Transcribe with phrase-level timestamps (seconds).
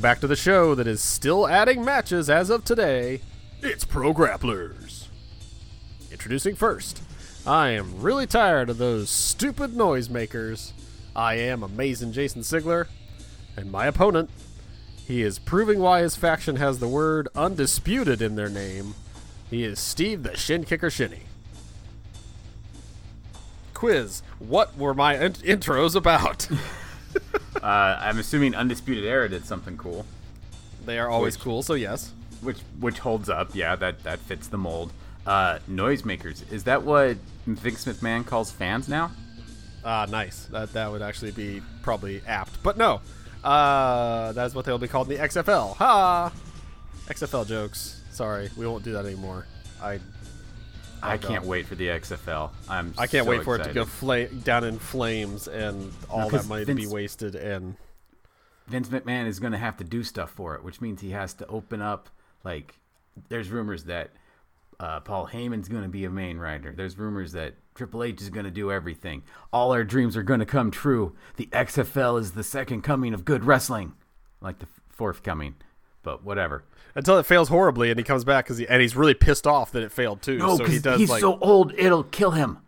[0.00, 3.20] Welcome back to the show that is still adding matches as of today.
[3.60, 5.08] It's Pro Grapplers.
[6.10, 7.02] Introducing first,
[7.46, 10.72] I am really tired of those stupid noisemakers.
[11.14, 12.86] I am Amazing Jason Sigler,
[13.58, 14.30] and my opponent,
[14.96, 18.94] he is proving why his faction has the word undisputed in their name.
[19.50, 21.24] He is Steve the Shin Kicker Shinny.
[23.74, 26.48] Quiz, what were my in- intros about?
[27.62, 30.06] Uh, I'm assuming Undisputed Era did something cool,
[30.86, 32.12] they are always Which- cool, so yes.
[32.40, 33.50] which which holds up.
[33.54, 34.92] Yeah, that that fits the mold.
[35.26, 36.50] Uh, noisemakers.
[36.50, 39.10] Is that what Vince McMahon calls fans now?
[39.84, 40.46] Ah, nice.
[40.46, 42.62] That that would actually be probably apt.
[42.62, 43.02] But no.
[43.44, 45.76] Uh that's what they'll be called in the XFL.
[45.76, 46.32] Ha!
[47.08, 48.00] XFL jokes.
[48.10, 49.46] Sorry, we won't do that anymore.
[49.82, 49.98] I
[51.02, 52.50] I can't wait for the XFL.
[52.68, 52.94] I'm.
[52.98, 56.42] I can't so wait for it to go fla- down in flames and all 'cause
[56.42, 57.76] that money to be wasted and
[58.66, 61.34] Vince McMahon is going to have to do stuff for it, which means he has
[61.34, 62.08] to open up.
[62.44, 62.78] Like,
[63.28, 64.10] there's rumors that
[64.78, 66.72] uh, Paul Heyman's going to be a main writer.
[66.72, 69.22] There's rumors that Triple H is going to do everything.
[69.52, 71.14] All our dreams are going to come true.
[71.36, 73.92] The XFL is the second coming of good wrestling,
[74.40, 75.56] like the fourth coming.
[76.02, 76.64] But whatever.
[76.94, 79.70] until it fails horribly and he comes back cause he, and he's really pissed off
[79.72, 80.38] that it failed too.
[80.38, 82.58] No, so he because does he's like so old, it'll kill him.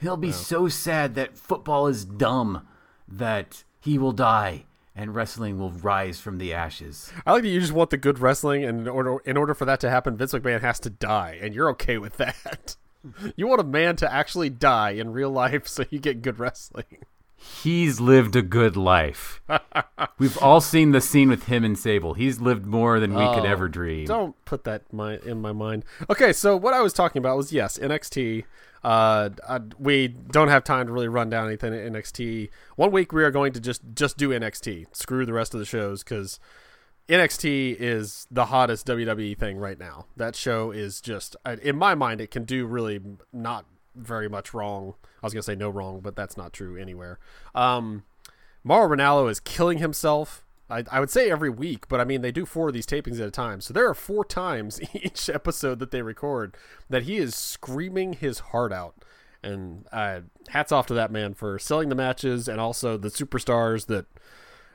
[0.00, 2.66] He'll be so sad that football is dumb
[3.06, 4.64] that he will die
[4.96, 7.12] and wrestling will rise from the ashes.
[7.26, 9.66] I like that you just want the good wrestling and in order in order for
[9.66, 12.76] that to happen, Vince McMahon has to die, and you're okay with that.
[13.34, 16.84] You want a man to actually die in real life so you get good wrestling.
[17.42, 19.40] He's lived a good life.
[20.18, 22.12] We've all seen the scene with him and Sable.
[22.14, 24.06] He's lived more than we could Oh, ever dream.
[24.06, 25.84] Don't put that my, in my mind.
[26.10, 28.44] Okay, so what I was talking about was yes, NXT.
[28.84, 32.50] Uh, I, we don't have time to really run down anything at NXT.
[32.76, 34.86] One week we are going to just just do NXT.
[34.94, 36.38] Screw the rest of the shows because
[37.08, 40.06] NXT is the hottest WWE thing right now.
[40.16, 43.00] That show is just, in my mind, it can do really
[43.32, 43.64] not
[43.94, 44.94] very much wrong.
[45.22, 47.18] I was gonna say no wrong, but that's not true anywhere.
[47.54, 48.04] Um,
[48.62, 50.44] Mauro Ranallo is killing himself.
[50.68, 53.20] I, I would say every week, but I mean they do four of these tapings
[53.20, 56.56] at a time, so there are four times each episode that they record
[56.88, 58.94] that he is screaming his heart out.
[59.42, 63.86] And uh, hats off to that man for selling the matches and also the superstars
[63.86, 64.04] that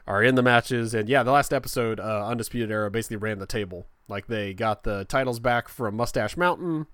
[0.07, 0.93] are in the matches.
[0.93, 3.85] And yeah, the last episode, uh, Undisputed Era, basically ran the table.
[4.07, 6.87] Like they got the titles back from Mustache Mountain,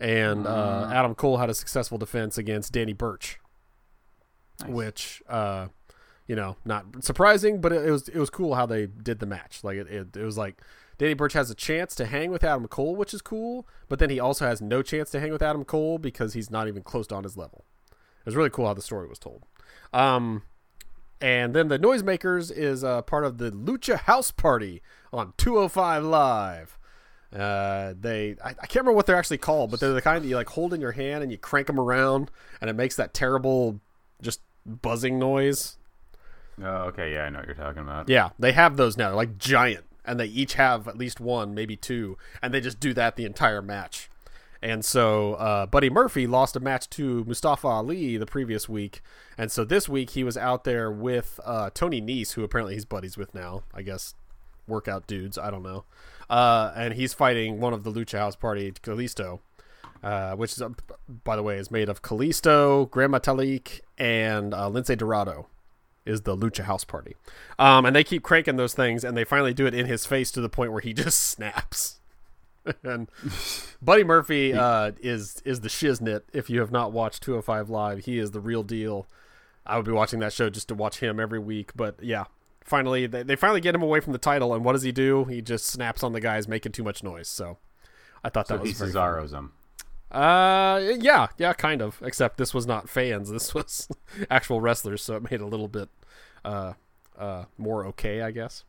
[0.00, 3.38] and uh, Adam Cole had a successful defense against Danny Burch,
[4.66, 5.68] which uh,
[6.26, 9.26] you know, not surprising, but it, it was it was cool how they did the
[9.26, 9.64] match.
[9.64, 10.60] Like it, it, it was like
[10.96, 14.10] Danny Burch has a chance to hang with Adam Cole, which is cool, but then
[14.10, 17.06] he also has no chance to hang with Adam Cole because he's not even close
[17.08, 17.64] to on his level.
[17.90, 19.44] It was really cool how the story was told.
[19.92, 20.42] Um,
[21.20, 24.82] and then the Noisemakers is uh, part of the Lucha House Party
[25.12, 26.78] on 205 Live.
[27.34, 30.28] Uh, they I, I can't remember what they're actually called, but they're the kind that
[30.28, 32.30] you like hold in your hand and you crank them around,
[32.60, 33.80] and it makes that terrible,
[34.20, 35.76] just buzzing noise.
[36.62, 38.08] Oh, okay, yeah, I know what you're talking about.
[38.08, 39.08] Yeah, they have those now.
[39.08, 42.80] They're like giant, and they each have at least one, maybe two, and they just
[42.80, 44.10] do that the entire match.
[44.62, 49.02] And so uh, Buddy Murphy lost a match to Mustafa Ali the previous week,
[49.38, 52.84] and so this week he was out there with uh, Tony Nese, who apparently he's
[52.84, 53.62] buddies with now.
[53.72, 54.14] I guess
[54.66, 55.38] workout dudes.
[55.38, 55.84] I don't know.
[56.30, 59.40] Uh, and he's fighting one of the Lucha House Party, Kalisto,
[60.02, 60.70] uh, which is, uh,
[61.24, 65.48] by the way, is made of Kalisto, Gran Metalik, and uh, Lince Dorado
[66.06, 67.16] is the Lucha House Party.
[67.58, 70.30] Um, and they keep cranking those things, and they finally do it in his face
[70.30, 71.98] to the point where he just snaps.
[72.84, 73.08] and
[73.82, 76.22] Buddy Murphy uh, is is the shiznit.
[76.32, 79.06] If you have not watched 205 Live, he is the real deal.
[79.66, 81.72] I would be watching that show just to watch him every week.
[81.74, 82.24] But yeah,
[82.64, 85.24] finally they, they finally get him away from the title, and what does he do?
[85.24, 87.28] He just snaps on the guys making too much noise.
[87.28, 87.58] So
[88.24, 88.90] I thought that So was he very.
[88.92, 89.52] Cesaro's him.
[90.10, 92.02] Uh, yeah, yeah, kind of.
[92.02, 93.30] Except this was not fans.
[93.30, 93.88] This was
[94.30, 95.88] actual wrestlers, so it made a little bit
[96.44, 96.72] uh
[97.18, 98.64] uh more okay, I guess.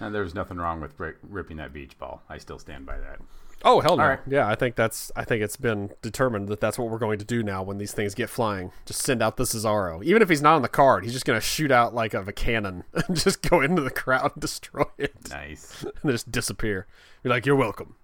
[0.00, 2.22] And there was nothing wrong with ripping that beach ball.
[2.28, 3.20] I still stand by that.
[3.64, 4.02] Oh hell no!
[4.02, 4.20] All right.
[4.26, 7.24] Yeah, I think that's I think it's been determined that that's what we're going to
[7.24, 8.72] do now when these things get flying.
[8.86, 11.04] Just send out the Cesaro, even if he's not on the card.
[11.04, 13.90] He's just going to shoot out like of a cannon and just go into the
[13.90, 15.84] crowd and destroy it, Nice.
[16.02, 16.86] and just disappear.
[17.22, 17.96] You're like, you're welcome.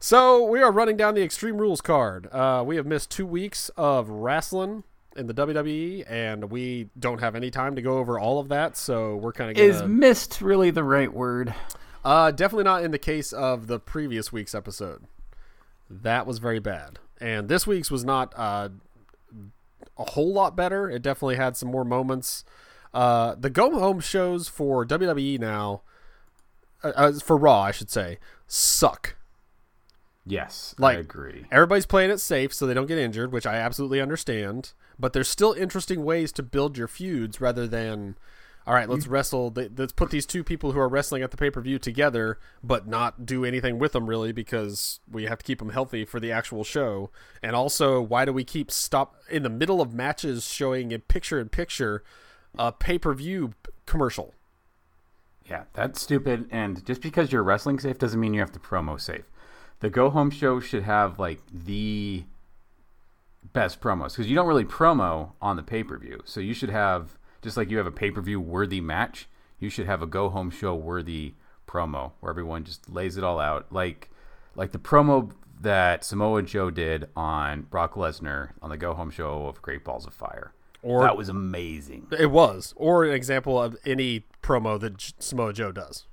[0.00, 2.32] So we are running down the Extreme Rules card.
[2.32, 4.84] Uh, we have missed two weeks of wrestling
[5.16, 8.76] in the WWE, and we don't have any time to go over all of that.
[8.76, 11.52] So we're kind of Is gonna, missed really the right word?
[12.04, 15.04] Uh, definitely not in the case of the previous week's episode.
[15.90, 18.68] That was very bad, and this week's was not uh,
[19.98, 20.90] a whole lot better.
[20.90, 22.44] It definitely had some more moments.
[22.94, 25.82] Uh, the go home shows for WWE now,
[26.82, 29.16] uh, uh, for Raw, I should say, suck.
[30.26, 31.46] Yes, Like- I agree.
[31.50, 34.72] Everybody's playing it safe so they don't get injured, which I absolutely understand.
[34.98, 38.16] But there's still interesting ways to build your feuds rather than,
[38.68, 39.14] all right, let's mm-hmm.
[39.14, 39.54] wrestle.
[39.54, 42.86] Let's put these two people who are wrestling at the pay per view together, but
[42.86, 46.30] not do anything with them really because we have to keep them healthy for the
[46.30, 47.10] actual show.
[47.42, 51.40] And also, why do we keep stop in the middle of matches showing a picture
[51.40, 52.04] in picture
[52.58, 53.54] a pay per view
[53.86, 54.34] commercial?
[55.46, 56.46] Yeah, that's stupid.
[56.50, 59.24] And just because you're wrestling safe doesn't mean you have to promo safe.
[59.80, 62.24] The go home show should have like the
[63.54, 66.20] best promos because you don't really promo on the pay per view.
[66.26, 69.28] So you should have just like you have a pay per view worthy match.
[69.58, 71.34] You should have a go home show worthy
[71.66, 73.66] promo where everyone just lays it all out.
[73.70, 74.10] Like
[74.54, 79.46] like the promo that Samoa Joe did on Brock Lesnar on the go home show
[79.46, 80.52] of Great Balls of Fire.
[80.82, 82.06] Or- that was amazing.
[82.16, 86.06] It was, or an example of any promo that J- Samoa Joe does.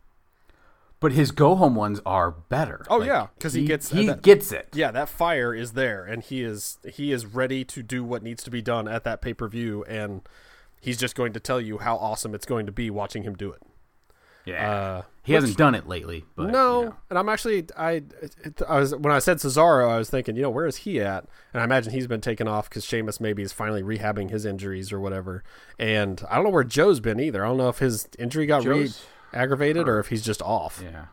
[1.00, 2.84] But his go home ones are better.
[2.90, 4.70] Oh, yeah, 'cause he gets- he that- gets it.
[4.74, 8.42] yeah that fire is there and he is he is ready to do what needs
[8.44, 10.22] to be done at that pay-per-view and
[10.86, 13.52] he's just going to tell you how awesome it's going to be watching him do
[13.52, 13.62] it.
[14.46, 16.24] Yeah, uh, he hasn't done it lately.
[16.36, 16.96] But no you know.
[17.10, 18.04] and i'm actually I,
[18.70, 21.26] I was when i said cesaro i was thinking you know where is he at?
[21.52, 24.92] And i imagine he's been taken off because Sheamus maybe is finally rehabbing his injuries
[24.92, 25.44] or whatever.
[25.80, 27.44] And i don't know where joe's been either.
[27.44, 28.92] I don't know if his injury got re
[29.34, 30.80] aggravated or if he's just off.
[30.84, 31.08] Yeah,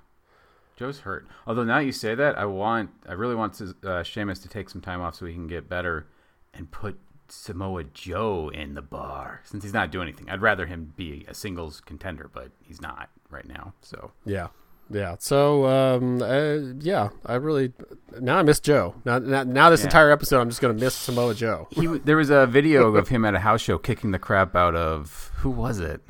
[0.76, 1.26] Joe's hurt.
[1.46, 4.80] Although now you say that, I want, I really want uh, Sheamus to take some
[4.80, 6.06] time off so he can get better
[6.54, 6.98] and put
[7.28, 10.28] Samoa Joe in the bar since he's not doing anything.
[10.28, 13.72] I'd rather him be a singles contender, but he's not right now.
[13.80, 14.48] So Yeah.
[14.90, 15.16] Yeah.
[15.20, 17.72] So, um, uh, yeah, I really
[18.20, 18.94] now I miss Joe.
[19.06, 19.86] Now, now, now this Yeah.
[19.86, 21.68] entire episode, I'm just gonna miss Samoa Joe.
[21.72, 24.74] he, there was a video of him at a house show kicking the crap out
[24.74, 26.02] of who was it?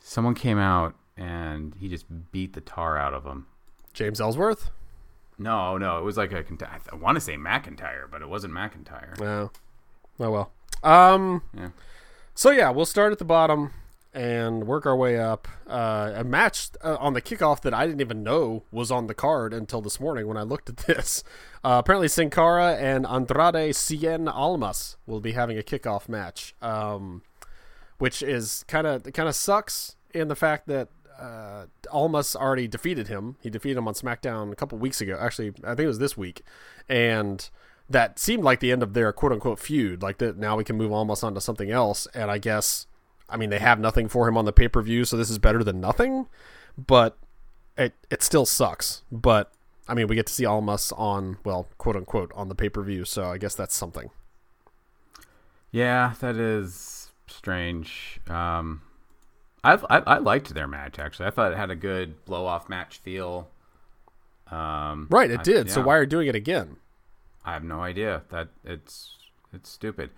[0.00, 3.46] Someone came out and he just beat the tar out of him.
[3.92, 4.70] James Ellsworth.
[5.40, 6.44] No, no, it was like a.
[6.92, 9.18] I want to say McIntyre, but it wasn't McIntyre.
[9.18, 9.50] No.
[10.20, 10.52] Oh well.
[10.82, 11.42] Um.
[11.56, 11.70] Yeah.
[12.34, 13.72] So yeah, we'll start at the bottom
[14.12, 15.48] and work our way up.
[15.66, 19.14] Uh, a match uh, on the kickoff that I didn't even know was on the
[19.14, 21.24] card until this morning when I looked at this.
[21.64, 27.22] Uh, apparently, Sin Cara and Andrade Cien Almas will be having a kickoff match, um,
[27.98, 30.88] which is kind of kind of sucks in the fact that
[31.20, 33.36] uh, Almas already defeated him.
[33.40, 35.18] He defeated him on SmackDown a couple weeks ago.
[35.20, 36.42] Actually, I think it was this week,
[36.88, 37.48] and
[37.88, 40.02] that seemed like the end of their quote unquote feud.
[40.02, 42.06] Like that now we can move Almas on to something else.
[42.14, 42.86] And I guess,
[43.28, 45.38] I mean, they have nothing for him on the pay per view, so this is
[45.38, 46.26] better than nothing.
[46.78, 47.18] But
[47.76, 49.02] it it still sucks.
[49.12, 49.52] But
[49.88, 52.82] I mean, we get to see Almas on well, quote unquote, on the pay per
[52.82, 53.04] view.
[53.04, 54.10] So I guess that's something.
[55.70, 58.20] Yeah, that is strange.
[58.28, 58.82] Um,
[59.62, 61.26] I've, I I liked their match actually.
[61.26, 63.48] I thought it had a good blow off match feel.
[64.50, 65.70] Um, Right, it I- did.
[65.70, 66.76] So why are you doing it again?
[67.44, 68.22] I have no idea.
[68.30, 69.16] That it's
[69.52, 70.10] it's stupid.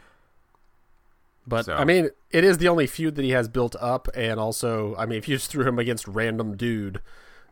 [1.47, 4.39] But So- I mean, it is the only feud that he has built up, and
[4.39, 7.01] also, I mean, if you just threw him against random dude,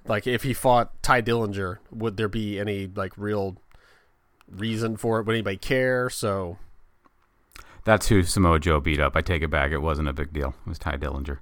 [0.07, 3.57] like if he fought Tye Dillinger, would there be any like real
[4.49, 5.27] reason for it?
[5.27, 6.09] Would anybody care?
[6.09, 6.59] So
[7.85, 9.17] That's who Samoa Joe beat up.
[9.17, 9.73] I take it back.
[9.73, 10.55] It wasn't a big deal.
[10.67, 11.39] It was Tye Dillinger.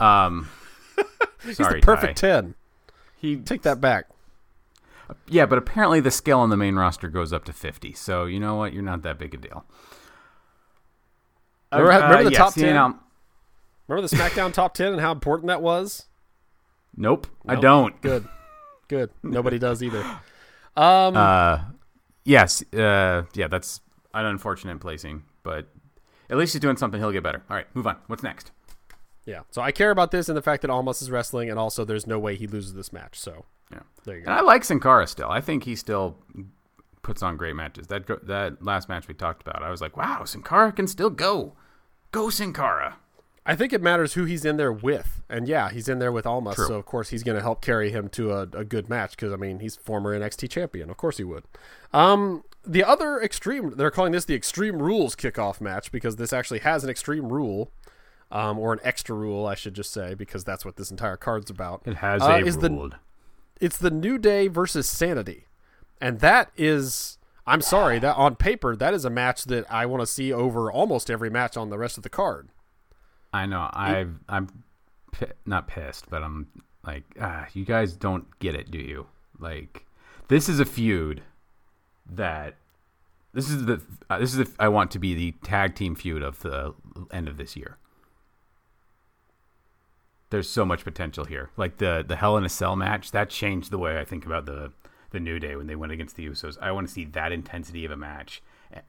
[0.00, 0.48] Um,
[1.44, 2.28] he's sorry, the perfect Ty.
[2.28, 2.54] ten.
[3.16, 4.06] He Take that back.
[5.26, 7.94] Yeah, but apparently the scale on the main roster goes up to 50.
[7.94, 8.74] So, you know what?
[8.74, 9.64] You're not that big a deal.
[11.72, 12.76] Remember- remember the yeah, top Cien 10?
[12.76, 12.98] Al-
[13.88, 16.06] Remember the SmackDown top ten and how important that was?
[16.94, 17.98] Nope, I don't.
[18.02, 18.28] Good,
[18.88, 19.10] good.
[19.22, 20.02] Nobody does either.
[20.76, 21.60] Um, Uh,
[22.24, 23.80] yes, uh, yeah, that's
[24.12, 25.68] an unfortunate placing, but
[26.30, 27.00] at least he's doing something.
[27.00, 27.42] He'll get better.
[27.50, 27.96] All right, move on.
[28.06, 28.50] What's next?
[29.24, 29.40] yeah.
[29.50, 32.06] So I care about this and the fact that Almas is wrestling, and also there's
[32.06, 33.18] no way he loses this match.
[33.18, 33.80] So Yeah.
[34.04, 34.30] there you go.
[34.30, 34.38] And.
[34.38, 35.28] I like Sin Cara still.
[35.30, 36.16] I think he still
[37.02, 37.86] puts on great matches.
[37.88, 41.10] That that last match we talked about, I was like, wow, Sin Cara can still
[41.10, 41.54] go.
[42.12, 42.96] Go Sin Cara.
[43.46, 46.26] I think it matters who he's in there with, and yeah, he's in there with
[46.26, 46.66] Almas, True.
[46.66, 49.32] so of course he's going to help carry him to a, a good match because
[49.32, 51.44] I mean he's former NXT champion, of course he would.
[51.94, 56.60] Um, the other extreme, they're calling this the Extreme Rules kickoff match because this actually
[56.60, 57.70] has an extreme rule,
[58.30, 61.50] um, or an extra rule, I should just say, because that's what this entire card's
[61.50, 61.82] about.
[61.86, 62.68] It has Uh, a is the-
[63.60, 65.46] It's the New Day versus Sanity,
[66.00, 67.18] and that is.
[67.46, 70.70] I'm sorry that on paper that is a match that I want to see over
[70.70, 72.50] almost every match on the rest of the card.
[73.32, 73.70] I know.
[73.72, 74.64] I've I'm
[75.12, 76.48] pi- not pissed, but I'm
[76.86, 79.06] like, ah, you guys don't get it, do you?
[79.38, 79.86] Like,
[80.28, 81.22] this is a feud
[82.08, 82.56] that
[83.34, 86.22] this is the uh, this is the I want to be the tag team feud
[86.22, 86.74] of the
[87.12, 87.78] end of this year.
[90.30, 91.50] there's so much potential here.
[91.56, 94.46] Like the the Hell in a Cell match that changed the way I think about
[94.46, 94.72] the
[95.10, 96.58] the New Day when they went against the Usos.
[96.60, 98.42] I want to see that intensity of a match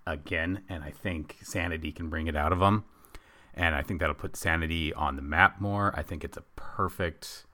[0.06, 2.84] again, and I think Sanity can bring it out of them.
[3.54, 5.94] And I think that'll put Sanity on the map more.
[5.96, 7.46] I think it's a perfect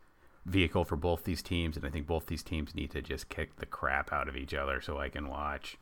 [0.46, 3.56] vehicle for both these teams, and I think both these teams need to just kick
[3.58, 5.78] the crap out of each other so I can watch.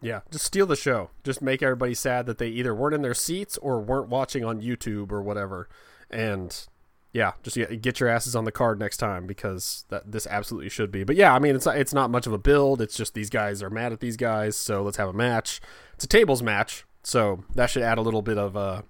[0.00, 1.10] Yeah, just steal the show.
[1.22, 4.60] Just make everybody sad that they either weren't in their seats or weren't watching on
[4.60, 5.68] YouTube or whatever.
[6.10, 6.66] And
[7.12, 10.90] yeah, just get your asses on the card next time because that this absolutely should
[10.90, 11.04] be.
[11.04, 12.80] But yeah, I mean it's not, it's not much of a build.
[12.80, 15.60] It's just these guys are mad at these guys, so let's have a match.
[15.94, 18.82] It's a tables match, so that should add a little bit of uh,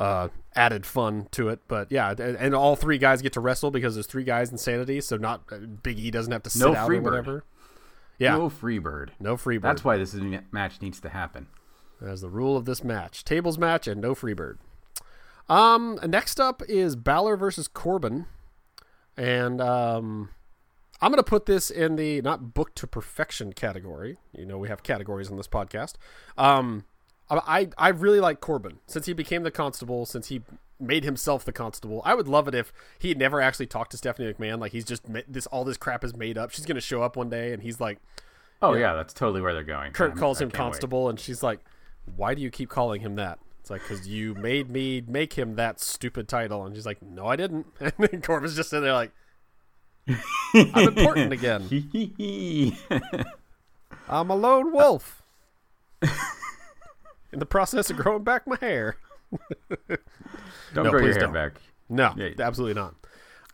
[0.00, 1.60] uh, added fun to it.
[1.68, 5.00] But yeah, and all three guys get to wrestle because there's three guys in Sanity,
[5.02, 7.44] so not uh, Big E doesn't have to sit no out or whatever.
[8.18, 9.12] Yeah, no free bird.
[9.20, 9.68] No free bird.
[9.68, 10.14] That's why this
[10.50, 11.48] match needs to happen.
[12.00, 14.58] As the rule of this match: tables match and no free bird.
[15.48, 18.26] Um, next up is Balor versus Corbin,
[19.16, 20.30] and um,
[21.02, 24.16] I'm gonna put this in the not book to perfection category.
[24.32, 25.94] You know, we have categories on this podcast.
[26.38, 26.84] Um,
[27.30, 30.04] I I really like Corbin since he became the constable.
[30.06, 30.42] Since he
[30.80, 34.32] made himself the constable, I would love it if he never actually talked to Stephanie
[34.32, 34.60] McMahon.
[34.60, 36.50] Like he's just this all this crap is made up.
[36.50, 37.98] She's gonna show up one day and he's like,
[38.60, 41.10] "Oh yeah, know, that's totally where they're going." Kurt calls him constable, wait.
[41.10, 41.60] and she's like,
[42.16, 45.54] "Why do you keep calling him that?" It's like because you made me make him
[45.56, 48.94] that stupid title, and she's like, "No, I didn't." And then Corbin's just sitting there
[48.94, 49.12] like,
[50.54, 51.62] "I'm important again.
[54.08, 55.22] I'm a lone wolf
[57.32, 58.96] in the process of growing back my hair."
[59.88, 61.32] don't no, grow your hair don't.
[61.32, 61.52] back.
[61.88, 62.30] No, yeah.
[62.38, 62.94] absolutely not.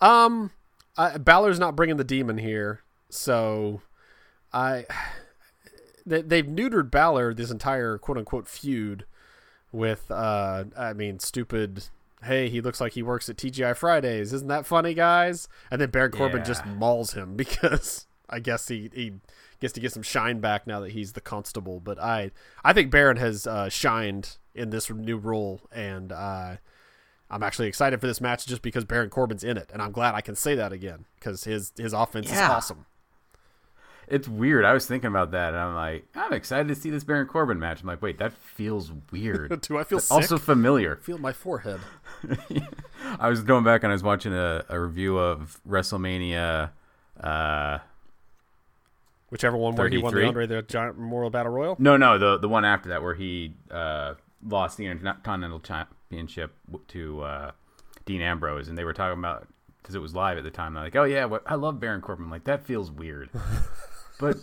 [0.01, 0.51] Um,
[0.97, 3.81] uh, Balor's not bringing the demon here, so
[4.53, 4.87] I
[6.07, 9.05] they, they've neutered Balor this entire quote unquote feud
[9.73, 11.85] with uh I mean stupid
[12.25, 15.91] hey he looks like he works at TGI Fridays isn't that funny guys and then
[15.91, 16.45] Baron Corbin yeah.
[16.45, 19.15] just mauls him because I guess he he
[19.61, 22.31] gets to get some shine back now that he's the constable but I
[22.65, 26.57] I think Baron has uh, shined in this new role and uh
[27.29, 30.15] I'm actually excited for this match just because Baron Corbin's in it and I'm glad
[30.15, 32.45] I can say that again because his his offense yeah.
[32.45, 32.87] is awesome
[34.09, 34.65] it's weird.
[34.65, 37.59] I was thinking about that, and I'm like, I'm excited to see this Baron Corbin
[37.59, 37.81] match.
[37.81, 39.61] I'm like, wait, that feels weird.
[39.63, 40.99] Do I feel also familiar?
[41.01, 41.81] I feel my forehead.
[43.19, 46.71] I was going back and I was watching a, a review of WrestleMania.
[47.21, 47.79] Uh,
[49.29, 51.77] Whichever one where he won the Andre the Giant Memorial Battle Royal.
[51.79, 54.15] No, no, the the one after that where he uh,
[54.47, 56.55] lost the Intercontinental Championship
[56.89, 57.51] to uh,
[58.05, 59.49] Dean Ambrose, and they were talking about
[59.83, 60.75] because it was live at the time.
[60.75, 62.27] They're like, oh yeah, what, I love Baron Corbin.
[62.27, 63.31] I'm like that feels weird.
[64.19, 64.39] But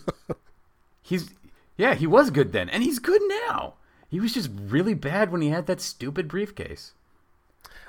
[1.02, 1.32] he's
[1.78, 3.74] yeah, he was good then, and he's good now.
[4.08, 6.94] He was just really bad when he had that stupid briefcase.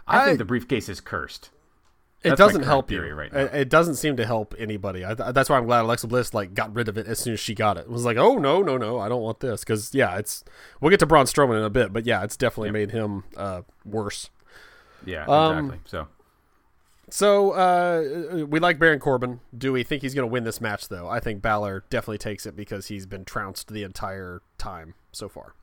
[0.07, 1.51] I, I think the briefcase is cursed.
[2.25, 3.41] That's it doesn't help you right now.
[3.41, 5.05] It doesn't seem to help anybody.
[5.05, 7.41] I, that's why I'm glad Alexa Bliss like got rid of it as soon as
[7.41, 7.81] she got it.
[7.83, 10.45] it was like, oh no, no, no, I don't want this because yeah, it's.
[10.81, 12.89] We'll get to Braun Strowman in a bit, but yeah, it's definitely yep.
[12.89, 14.31] made him uh, worse.
[15.07, 15.81] Yeah, um, exactly.
[15.85, 16.09] So
[17.11, 19.41] so uh, we like Baron Corbin.
[19.57, 21.09] Do we think he's going to win this match, though?
[21.09, 25.55] I think Balor definitely takes it because he's been trounced the entire time so far.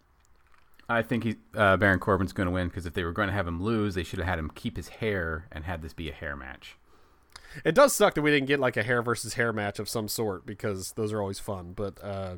[0.92, 3.34] I think he, uh, Baron Corbin's going to win because if they were going to
[3.34, 6.10] have him lose, they should have had him keep his hair and had this be
[6.10, 6.78] a hair match.
[7.66, 10.08] It does suck that we didn't get like a hair versus hair match of some
[10.08, 11.74] sort because those are always fun.
[11.74, 12.36] But uh,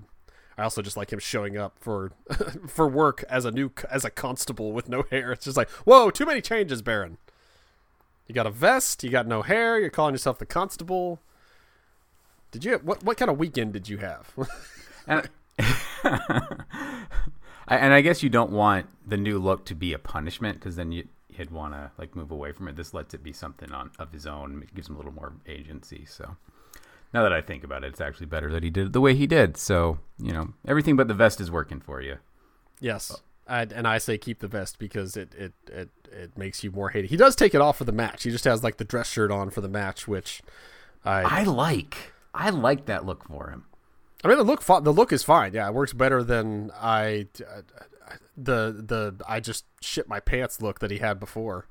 [0.57, 2.11] I also just like him showing up for
[2.67, 5.31] for work as a new as a constable with no hair.
[5.31, 7.17] It's just like, whoa, too many changes, Baron.
[8.27, 9.03] You got a vest.
[9.03, 9.79] You got no hair.
[9.79, 11.19] You're calling yourself the constable.
[12.51, 12.77] Did you?
[12.77, 14.33] What what kind of weekend did you have?
[15.07, 15.29] and,
[17.67, 20.91] and I guess you don't want the new look to be a punishment because then
[20.91, 22.75] you, would want to like move away from it.
[22.75, 24.63] This lets it be something on of his own.
[24.63, 26.05] It gives him a little more agency.
[26.07, 26.35] So
[27.13, 29.15] now that I think about it, it's actually better that he did it the way
[29.15, 29.57] he did.
[29.57, 32.17] So you know everything but the vest is working for you.
[32.79, 33.21] Yes.
[33.45, 36.89] I, and I say keep the vest because it, it, it, it makes you more
[36.89, 37.09] hated.
[37.09, 38.23] He does take it off for the match.
[38.23, 40.41] He just has like the dress shirt on for the match, which
[41.03, 42.13] I I like.
[42.33, 43.65] I like that look for him.
[44.23, 45.53] I mean, the look the look is fine.
[45.53, 47.27] Yeah, it works better than I
[48.37, 51.67] the the I just shit my pants look that he had before.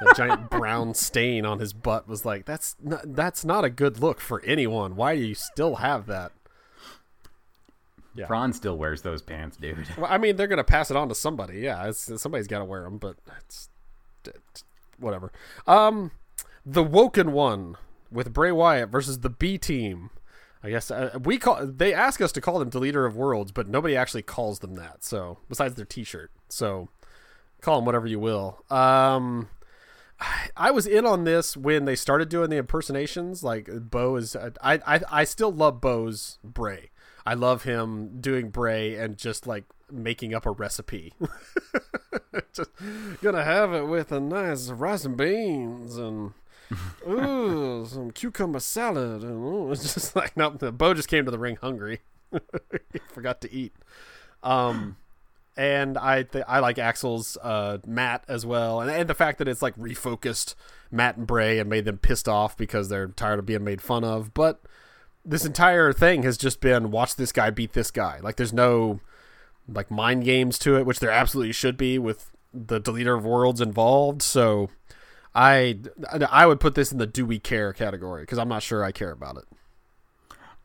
[0.00, 4.00] A giant brown stain on his butt was like that's not, that's not a good
[4.00, 4.96] look for anyone.
[4.96, 6.32] Why do you still have that?
[8.14, 8.26] Yeah.
[8.26, 9.88] Braun still wears those pants, dude.
[9.98, 11.60] Well, I mean, they're gonna pass it on to somebody.
[11.60, 13.68] Yeah, somebody's got to wear them, but it's,
[14.24, 14.64] it's,
[14.98, 15.32] whatever.
[15.66, 16.12] Um,
[16.64, 17.76] the Woken One
[18.10, 20.10] with Bray Wyatt versus the B Team.
[20.64, 21.66] I guess uh, we call.
[21.66, 25.04] They ask us to call them Deleter of Worlds, but nobody actually calls them that.
[25.04, 26.88] So besides their T-shirt, so
[27.60, 28.64] call them whatever you will.
[28.70, 29.50] Um,
[30.56, 33.44] I was in on this when they started doing the impersonations.
[33.44, 36.90] Like Bo is, I I, I still love Bo's Bray.
[37.26, 41.12] I love him doing Bray and just like making up a recipe.
[42.54, 42.70] just
[43.20, 46.32] gonna have it with a nice rice and beans and
[47.08, 50.50] ooh some cucumber salad ooh, it's just like no.
[50.50, 52.00] Bo just came to the ring hungry.
[53.08, 53.74] forgot to eat.
[54.42, 54.96] Um
[55.56, 59.46] and I th- I like Axel's uh, Matt as well, and, and the fact that
[59.46, 60.54] it's like refocused
[60.90, 64.02] Matt and Bray and made them pissed off because they're tired of being made fun
[64.02, 64.34] of.
[64.34, 64.60] But
[65.24, 68.18] this entire thing has just been watch this guy beat this guy.
[68.20, 69.00] Like there's no
[69.68, 73.60] like mind games to it, which there absolutely should be with the deleter of worlds
[73.60, 74.22] involved.
[74.22, 74.70] So
[75.34, 75.78] I
[76.30, 78.92] I would put this in the do we care category because I'm not sure I
[78.92, 79.44] care about it.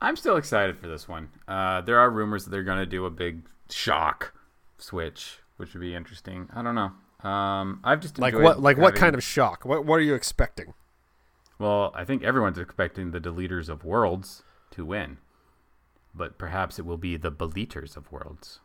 [0.00, 1.28] I'm still excited for this one.
[1.46, 4.32] Uh, there are rumors that they're going to do a big shock
[4.78, 6.48] switch, which would be interesting.
[6.54, 6.92] I don't know.
[7.28, 8.82] Um, I've just like what like having...
[8.82, 9.64] what kind of shock?
[9.64, 10.72] What what are you expecting?
[11.58, 15.18] Well, I think everyone's expecting the deleters of worlds to win,
[16.14, 18.60] but perhaps it will be the beleters of worlds.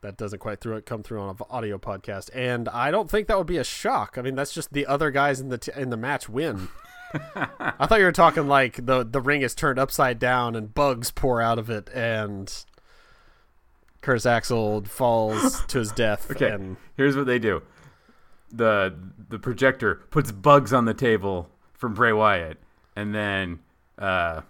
[0.00, 3.26] That doesn't quite through it come through on an audio podcast, and I don't think
[3.26, 4.16] that would be a shock.
[4.16, 6.68] I mean, that's just the other guys in the t- in the match win.
[7.14, 11.10] I thought you were talking like the the ring is turned upside down and bugs
[11.10, 12.52] pour out of it, and
[14.00, 16.30] Curtis Axel falls to his death.
[16.30, 16.76] Okay, and...
[16.96, 17.62] here's what they do:
[18.52, 18.94] the
[19.28, 22.58] the projector puts bugs on the table from Bray Wyatt,
[22.94, 23.60] and then
[23.98, 24.42] uh,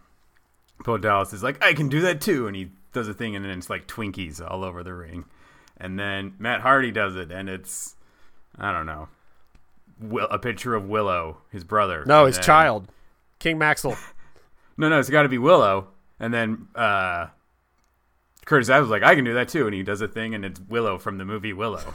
[0.85, 3.45] Bo Dallas is like, "I can do that too," and he does a thing, and
[3.45, 5.25] then it's like Twinkies all over the ring,
[5.79, 7.97] and then Matt Hardy does it, and it's
[8.59, 9.09] I don't know,
[10.01, 12.05] Will, a picture of Willow, his brother.
[12.07, 12.45] No, his then...
[12.45, 12.89] child,
[13.39, 13.97] King Maxwell.
[14.77, 15.89] no, no, it's got to be Willow,
[16.19, 17.29] and then uh,
[18.45, 20.45] Curtis Adams was like, I can do that too, and he does a thing, and
[20.45, 21.95] it's Willow from the movie Willow.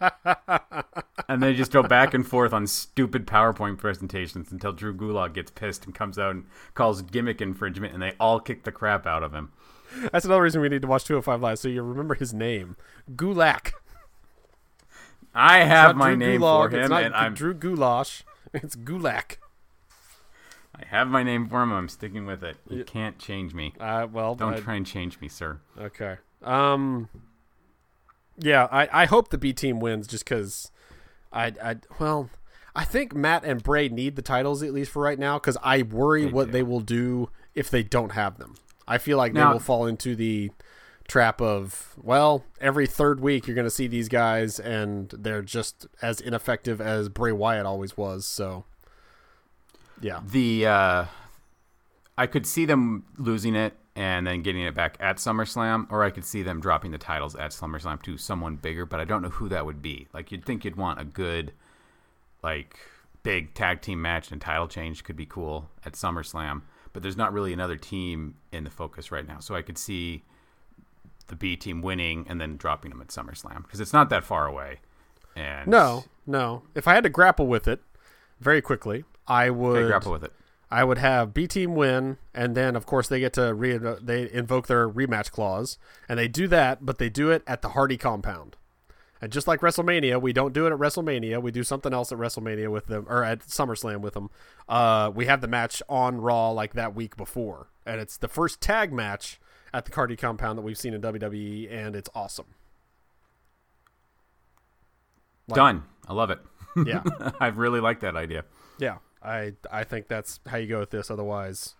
[1.28, 5.50] and they just go back and forth on stupid PowerPoint presentations until Drew Gulak gets
[5.50, 9.22] pissed and comes out and calls gimmick infringement, and they all kick the crap out
[9.22, 9.52] of him.
[10.12, 12.76] That's another reason we need to watch 205 Live, so you remember his name,
[13.14, 13.72] Gulak.
[15.34, 18.22] I have my Drew name Gulag, for him, and I'm Drew Goulash.
[18.52, 19.38] It's Gulak.
[20.76, 21.72] I have my name for him.
[21.72, 22.56] I'm sticking with it.
[22.68, 23.74] You can't change me.
[23.80, 25.58] Uh, well, don't I, try and change me, sir.
[25.78, 26.16] Okay.
[26.42, 27.08] Um.
[28.38, 30.70] Yeah, I, I hope the B team wins just because
[31.32, 32.30] I I well
[32.74, 35.82] I think Matt and Bray need the titles at least for right now because I
[35.82, 36.52] worry they what do.
[36.52, 38.56] they will do if they don't have them.
[38.86, 40.50] I feel like now, they will fall into the
[41.06, 45.86] trap of well every third week you're going to see these guys and they're just
[46.00, 48.26] as ineffective as Bray Wyatt always was.
[48.26, 48.64] So
[50.00, 50.20] yeah.
[50.24, 51.04] The uh,
[52.16, 56.10] I could see them losing it and then getting it back at SummerSlam, or I
[56.10, 59.28] could see them dropping the titles at SummerSlam to someone bigger, but I don't know
[59.28, 60.08] who that would be.
[60.12, 61.52] Like you'd think you'd want a good,
[62.42, 62.76] like
[63.22, 66.62] big tag team match and title change could be cool at SummerSlam,
[66.94, 69.40] but there's not really another team in the focus right now.
[69.40, 70.22] So I could see
[71.26, 74.46] the B team winning and then dropping them at SummerSlam because it's not that far
[74.46, 74.78] away.
[75.36, 76.62] And no, no.
[76.74, 77.82] If I had to grapple with it
[78.40, 80.32] very quickly, I would grapple with it.
[80.70, 84.30] I would have B team win, and then of course they get to re they
[84.32, 85.78] invoke their rematch clause,
[86.08, 88.56] and they do that, but they do it at the Hardy compound.
[89.24, 91.40] And just like WrestleMania, we don't do it at WrestleMania.
[91.40, 94.28] We do something else at WrestleMania with them, or at SummerSlam with them.
[94.68, 98.60] Uh, we have the match on Raw like that week before, and it's the first
[98.60, 99.40] tag match
[99.72, 102.44] at the Hardy compound that we've seen in WWE, and it's awesome.
[105.48, 105.84] Like, Done.
[106.06, 106.40] I love it.
[106.84, 107.04] Yeah,
[107.40, 108.44] I really like that idea.
[108.78, 108.96] Yeah.
[109.22, 111.08] I I think that's how you go with this.
[111.08, 111.76] Otherwise,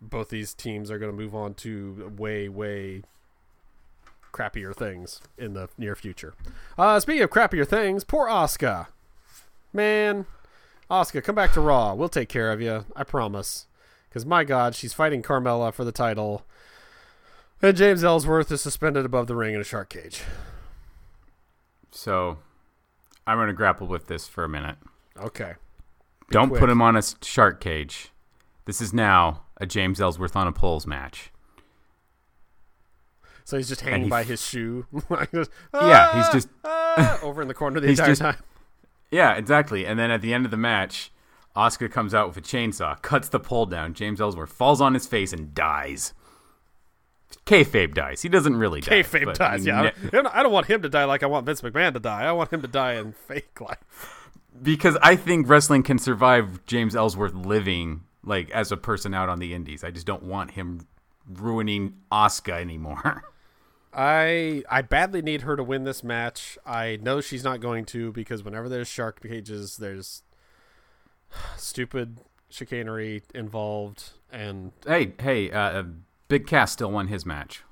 [0.00, 3.02] both these teams are going to move on to way way
[4.32, 6.34] crappier things in the near future.
[6.78, 8.88] Uh, speaking of crappier things, poor Asuka.
[9.72, 10.26] Man,
[10.90, 11.94] Asuka, come back to Raw.
[11.94, 12.84] We'll take care of you.
[12.96, 13.66] I promise.
[14.08, 16.44] Because my God, she's fighting Carmella for the title,
[17.62, 20.22] and James Ellsworth is suspended above the ring in a shark cage.
[21.92, 22.38] So,
[23.26, 24.76] I'm going to grapple with this for a minute.
[25.16, 25.54] Okay.
[26.30, 26.60] Don't quick.
[26.60, 28.10] put him on a shark cage.
[28.64, 31.30] This is now a James Ellsworth on a poles match.
[33.50, 34.86] So he's just hanging he by his shoe.
[35.10, 35.26] ah,
[35.74, 38.36] yeah, he's just ah, over in the corner the entire just, time.
[39.10, 39.84] Yeah, exactly.
[39.84, 41.10] And then at the end of the match,
[41.56, 43.92] Asuka comes out with a chainsaw, cuts the pole down.
[43.92, 46.14] James Ellsworth falls on his face and dies.
[47.44, 48.22] Kayfabe dies.
[48.22, 49.02] He doesn't really die.
[49.02, 49.66] Kayfabe dies.
[49.66, 52.22] Yeah, ne- I don't want him to die like I want Vince McMahon to die.
[52.22, 54.30] I want him to die in fake life
[54.62, 59.40] because I think wrestling can survive James Ellsworth living like as a person out on
[59.40, 59.82] the indies.
[59.82, 60.86] I just don't want him
[61.28, 63.24] ruining Asuka anymore.
[63.92, 66.56] I I badly need her to win this match.
[66.64, 70.22] I know she's not going to because whenever there's shark cages, there's
[71.56, 75.84] stupid chicanery involved, and Hey, hey, uh,
[76.28, 77.62] Big Cass still won his match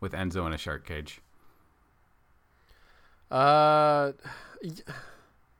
[0.00, 1.20] with Enzo in a shark cage.
[3.30, 4.12] uh,
[4.62, 4.70] y-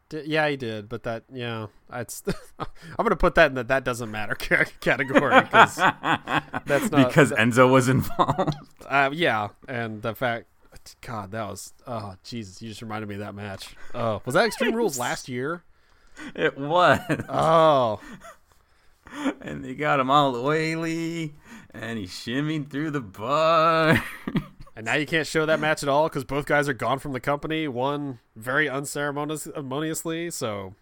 [0.09, 0.89] d- yeah, he did.
[0.89, 2.23] But that, yeah, that's
[2.59, 2.67] I'm
[2.99, 4.35] gonna put that in the that doesn't matter
[4.81, 8.55] category because that's not because Enzo was involved.
[8.89, 10.47] Uh, yeah, and the fact,
[11.01, 12.63] God, that was oh Jesus!
[12.63, 13.75] You just reminded me of that match.
[13.97, 15.65] Oh, was that Extreme Rules last year?
[16.37, 17.01] it was.
[17.29, 18.01] Oh,
[19.41, 21.35] and they got him all oily,
[21.75, 24.01] and he shimmied through the bar.
[24.77, 27.13] And now you can't show that match at all because both guys are gone from
[27.13, 27.67] the company.
[27.67, 30.31] One very unceremoniously.
[30.31, 30.75] So,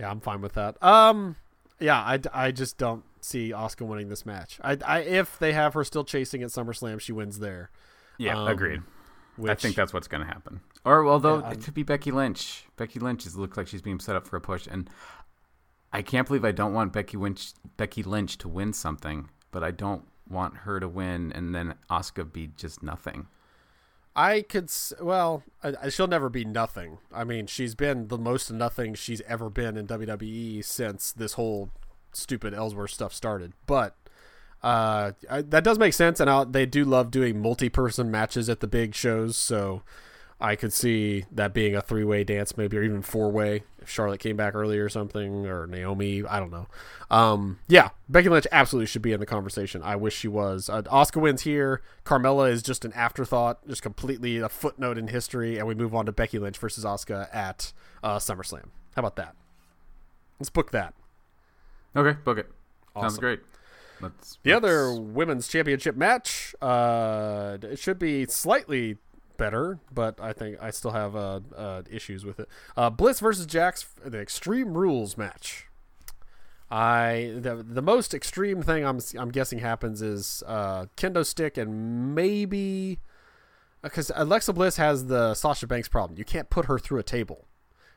[0.00, 0.82] yeah, I'm fine with that.
[0.82, 1.36] Um,
[1.78, 4.58] yeah, I, I just don't see Asuka winning this match.
[4.62, 7.70] I, I if they have her still chasing at SummerSlam, she wins there.
[8.16, 8.80] yeah, Um, agreed.
[9.36, 10.60] Which, I think that's what's going to happen.
[10.84, 12.64] Or although Yeah, it could be Becky Lynch.
[12.76, 14.88] Becky Lynch is looks like she's being set up for a push, and
[15.92, 19.72] I can't believe I don't want Becky Lynch Becky Lynch to win something, but I
[19.72, 23.26] don't want her to win and then Asuka be just nothing.
[24.16, 25.42] I could, well,
[25.90, 26.98] she'll never be nothing.
[27.12, 31.70] I mean, she's been the most nothing she's ever been in WWE since this whole
[32.12, 33.54] stupid Ellsworth stuff started.
[33.66, 33.96] But
[34.62, 38.60] uh, I, that does make sense, and i they do love doing multi-person matches at
[38.60, 39.36] the big shows.
[39.36, 39.82] So
[40.44, 44.36] I could see that being a three-way dance, maybe, or even four-way if Charlotte came
[44.36, 46.22] back early or something, or Naomi.
[46.24, 46.66] I don't know.
[47.10, 49.82] Um, yeah, Becky Lynch absolutely should be in the conversation.
[49.82, 50.68] I wish she was.
[50.68, 51.80] Uh, Asuka wins here.
[52.04, 56.04] Carmella is just an afterthought, just completely a footnote in history, and we move on
[56.06, 58.66] to Becky Lynch versus Asuka at uh, SummerSlam.
[58.96, 59.34] How about that?
[60.38, 60.92] Let's book that.
[61.96, 62.50] Okay, book it.
[63.00, 63.40] Sounds great.
[64.00, 68.98] Let's The let's- other women's championship match, uh, it should be slightly
[69.36, 72.48] better, but I think I still have uh, uh, issues with it.
[72.76, 75.66] Uh, Bliss versus Jax, the Extreme Rules match.
[76.70, 82.14] I the the most extreme thing I'm I'm guessing happens is uh, kendo stick and
[82.14, 82.98] maybe
[83.82, 86.18] because Alexa Bliss has the Sasha Banks problem.
[86.18, 87.46] You can't put her through a table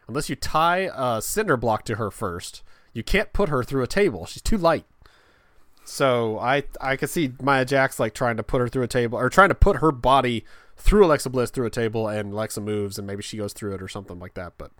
[0.08, 2.62] unless you tie a cinder block to her first.
[2.94, 4.26] You can't put her through a table.
[4.26, 4.86] She's too light.
[5.86, 9.18] So I I could see Nia Jax like trying to put her through a table
[9.18, 10.44] or trying to put her body
[10.78, 13.82] through Alexa Bliss through a table and Alexa moves and maybe she goes through it
[13.82, 14.54] or something like that.
[14.58, 14.72] But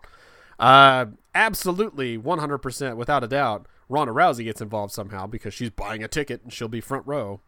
[0.58, 6.08] uh, absolutely 100% without a doubt, Ronda Rousey gets involved somehow because she's buying a
[6.08, 7.40] ticket and she'll be front row.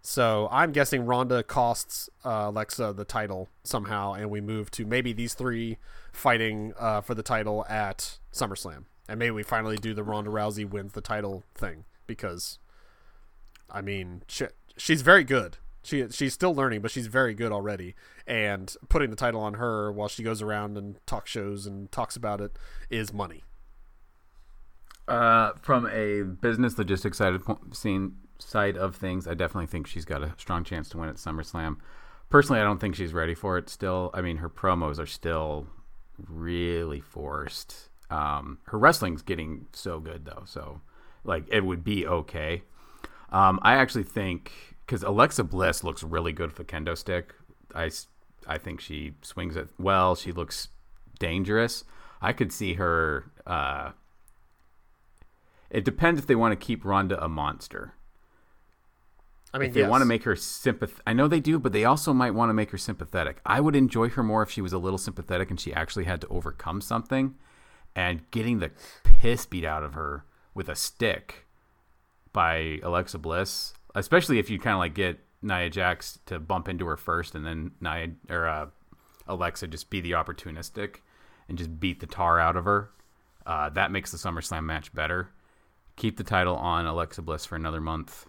[0.00, 5.12] So I'm guessing Ronda costs uh, Alexa the title somehow, and we move to maybe
[5.12, 5.78] these three
[6.12, 10.68] fighting uh, for the title at SummerSlam, and maybe we finally do the Ronda Rousey
[10.68, 12.58] wins the title thing because,
[13.68, 15.58] I mean, she, she's very good.
[15.88, 17.94] She she's still learning, but she's very good already.
[18.26, 22.14] And putting the title on her while she goes around and talk shows and talks
[22.14, 22.58] about it
[22.90, 23.42] is money.
[25.08, 30.04] Uh, from a business logistics side of scene side of things, I definitely think she's
[30.04, 31.78] got a strong chance to win at SummerSlam.
[32.28, 33.70] Personally, I don't think she's ready for it.
[33.70, 35.66] Still, I mean, her promos are still
[36.28, 37.88] really forced.
[38.10, 40.82] Um, her wrestling's getting so good though, so
[41.24, 42.62] like it would be okay.
[43.30, 44.52] Um, I actually think
[44.88, 47.34] because Alexa Bliss looks really good with the kendo stick.
[47.74, 47.90] I,
[48.46, 50.14] I think she swings it well.
[50.14, 50.68] She looks
[51.18, 51.84] dangerous.
[52.22, 53.30] I could see her.
[53.46, 53.90] Uh,
[55.68, 57.92] it depends if they want to keep Ronda a monster.
[59.52, 59.90] I mean, If they yes.
[59.90, 62.54] want to make her sympath, I know they do, but they also might want to
[62.54, 63.40] make her sympathetic.
[63.44, 66.22] I would enjoy her more if she was a little sympathetic and she actually had
[66.22, 67.34] to overcome something,
[67.94, 68.70] and getting the
[69.04, 70.24] piss beat out of her
[70.54, 71.46] with a stick
[72.32, 76.86] by Alexa Bliss, especially if you kind of like get Nia Jax to bump into
[76.86, 78.66] her first, and then Nia or uh,
[79.26, 80.96] Alexa just be the opportunistic
[81.48, 82.90] and just beat the tar out of her.
[83.46, 85.30] Uh, that makes the SummerSlam match better.
[85.96, 88.26] Keep the title on Alexa Bliss for another month,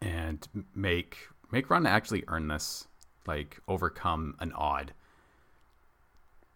[0.00, 1.18] and make
[1.50, 2.86] make Ronda actually earn this,
[3.26, 4.92] like overcome an odd.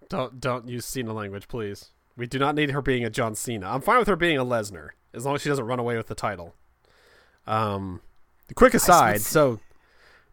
[0.08, 1.90] Don't don't use Cena language, please.
[2.16, 3.68] We do not need her being a John Cena.
[3.68, 6.06] I'm fine with her being a Lesnar as long as she doesn't run away with
[6.06, 6.54] the title.
[7.46, 8.00] Um,
[8.48, 9.61] the quick aside, so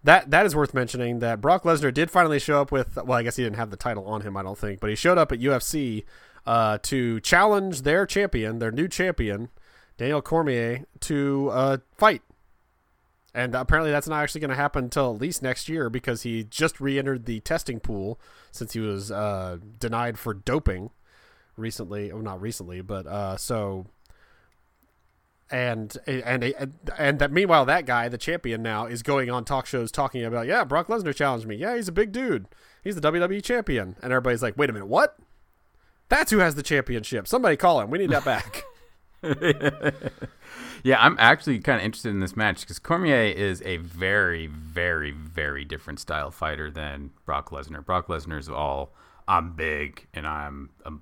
[0.03, 2.95] that that is worth mentioning that Brock Lesnar did finally show up with.
[2.95, 4.95] Well, I guess he didn't have the title on him, I don't think, but he
[4.95, 6.03] showed up at UFC
[6.45, 9.49] uh, to challenge their champion, their new champion,
[9.97, 12.21] Daniel Cormier, to uh, fight.
[13.33, 16.43] And apparently, that's not actually going to happen until at least next year because he
[16.43, 18.19] just re-entered the testing pool
[18.51, 20.89] since he was uh, denied for doping
[21.55, 22.11] recently.
[22.11, 23.85] Well, not recently, but uh, so
[25.51, 29.91] and and and that meanwhile that guy the champion now is going on talk shows
[29.91, 31.55] talking about yeah Brock Lesnar challenged me.
[31.55, 32.47] Yeah he's a big dude.
[32.83, 33.95] He's the WWE champion.
[34.01, 35.17] And everybody's like wait a minute what?
[36.09, 37.27] That's who has the championship.
[37.27, 37.89] Somebody call him.
[37.89, 38.63] We need that back.
[40.83, 45.11] Yeah I'm actually kind of interested in this match because Cormier is a very very
[45.11, 47.85] very different style fighter than Brock Lesnar.
[47.85, 48.93] Brock Lesnar is all
[49.27, 50.93] I'm big and I'm a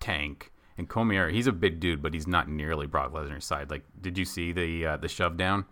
[0.00, 3.70] tank and Cormier, he's a big dude, but he's not nearly Brock Lesnar's side.
[3.70, 5.66] Like, did you see the uh, the shove down?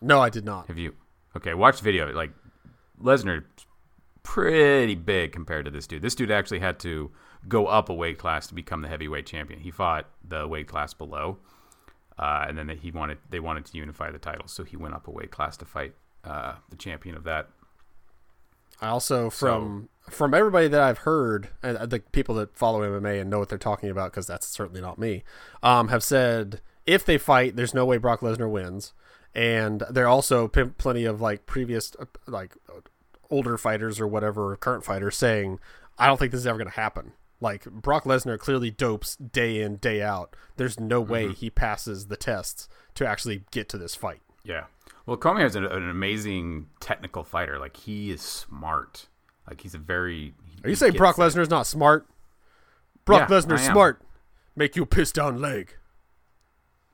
[0.00, 0.68] No, I did not.
[0.68, 0.94] Have you?
[1.36, 2.10] Okay, watch the video.
[2.12, 2.30] Like,
[3.02, 3.44] Lesnar,
[4.22, 6.02] pretty big compared to this dude.
[6.02, 7.10] This dude actually had to
[7.48, 9.60] go up a weight class to become the heavyweight champion.
[9.60, 11.38] He fought the weight class below,
[12.18, 15.08] uh, and then he wanted they wanted to unify the titles, so he went up
[15.08, 17.50] a weight class to fight uh, the champion of that.
[18.80, 23.20] I also from so, from everybody that I've heard, and the people that follow MMA
[23.20, 25.24] and know what they're talking about, because that's certainly not me,
[25.62, 28.92] um, have said if they fight, there's no way Brock Lesnar wins,
[29.34, 32.54] and there are also p- plenty of like previous uh, like
[33.30, 35.58] older fighters or whatever current fighters saying,
[35.98, 37.12] I don't think this is ever going to happen.
[37.40, 40.34] Like Brock Lesnar clearly dopes day in day out.
[40.56, 41.34] There's no way mm-hmm.
[41.34, 44.22] he passes the tests to actually get to this fight.
[44.46, 44.64] Yeah.
[45.06, 47.58] Well, Cormier is an, an, amazing technical fighter.
[47.58, 49.08] Like he is smart.
[49.48, 50.34] Like he's a very.
[50.64, 52.06] Are you saying Brock Lesnar is not smart?
[53.04, 54.02] Brock yeah, Lesnar smart.
[54.54, 55.74] Make you piss down leg.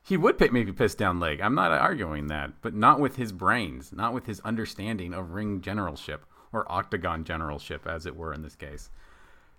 [0.05, 1.41] He would make me piss down leg.
[1.41, 5.61] I'm not arguing that, but not with his brains, not with his understanding of ring
[5.61, 8.91] generalship or octagon generalship, as it were in this case.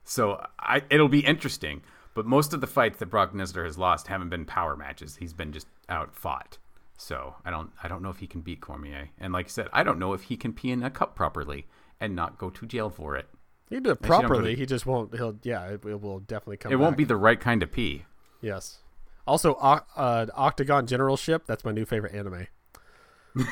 [0.03, 1.81] So I, it'll be interesting.
[2.13, 5.15] But most of the fights that Brock Lesnar has lost haven't been power matches.
[5.15, 6.57] He's been just out fought.
[7.03, 9.09] So I don't I don't know if he can beat Cormier.
[9.19, 11.67] And like I said, I don't know if he can pee in a cup properly
[11.99, 13.27] and not go to jail for it.
[13.69, 14.55] He do it properly.
[14.55, 15.13] He just won't.
[15.13, 15.65] He'll yeah.
[15.65, 16.71] It, it will definitely come.
[16.71, 16.81] It back.
[16.81, 18.05] won't be the right kind of pee.
[18.41, 18.77] Yes.
[19.27, 21.45] Also, uh, Octagon Generalship.
[21.45, 22.47] That's my new favorite anime.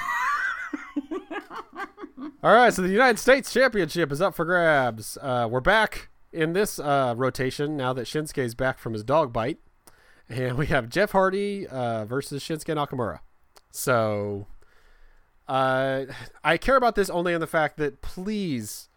[2.44, 5.18] All right, so the United States Championship is up for grabs.
[5.22, 9.60] Uh, we're back in this uh, rotation now that Shinsuke's back from his dog bite,
[10.28, 13.20] and we have Jeff Hardy uh, versus Shinsuke Nakamura.
[13.72, 14.48] So
[15.48, 16.06] uh,
[16.44, 18.90] I care about this only in the fact that please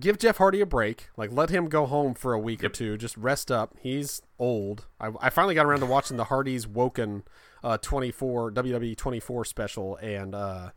[0.00, 1.08] give Jeff Hardy a break.
[1.16, 2.70] Like, let him go home for a week yep.
[2.70, 2.96] or two.
[2.96, 3.74] Just rest up.
[3.80, 4.86] He's old.
[5.00, 7.22] I, I, finally got around to watching the Hardys Woken
[7.64, 10.70] uh, 24 WWE 24 special, and uh,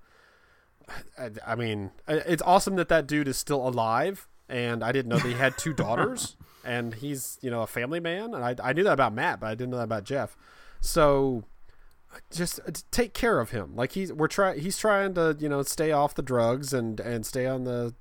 [1.17, 4.27] I, I, mean, it's awesome that that dude is still alive.
[4.47, 7.99] And I didn't know that he had two daughters, and he's you know a family
[7.99, 8.35] man.
[8.35, 10.38] And I, I knew that about Matt, but I didn't know that about Jeff.
[10.81, 11.45] So
[12.32, 13.75] just uh, take care of him.
[13.75, 17.25] Like he's we're trying he's trying to, you know, stay off the drugs and and
[17.25, 17.93] stay on the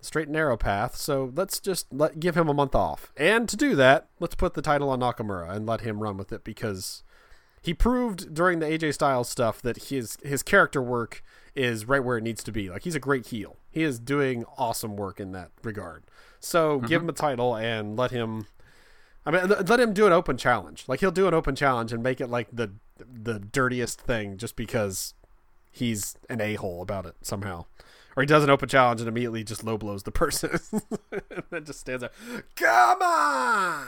[0.00, 0.96] straight and narrow path.
[0.96, 3.12] So let's just let give him a month off.
[3.16, 6.32] And to do that, let's put the title on Nakamura and let him run with
[6.32, 7.02] it because
[7.62, 11.22] he proved during the AJ Styles stuff that his his character work
[11.54, 12.68] is right where it needs to be.
[12.70, 13.56] Like he's a great heel.
[13.70, 16.04] He is doing awesome work in that regard.
[16.38, 16.86] So mm-hmm.
[16.86, 18.46] give him a title and let him
[19.26, 20.84] I mean, let him do an open challenge.
[20.86, 24.56] Like he'll do an open challenge and make it like the the dirtiest thing, just
[24.56, 25.14] because
[25.70, 27.66] he's an a hole about it somehow.
[28.16, 30.58] Or he does an open challenge and immediately just low blows the person,
[31.12, 32.10] and then just stands there.
[32.54, 33.86] Come on.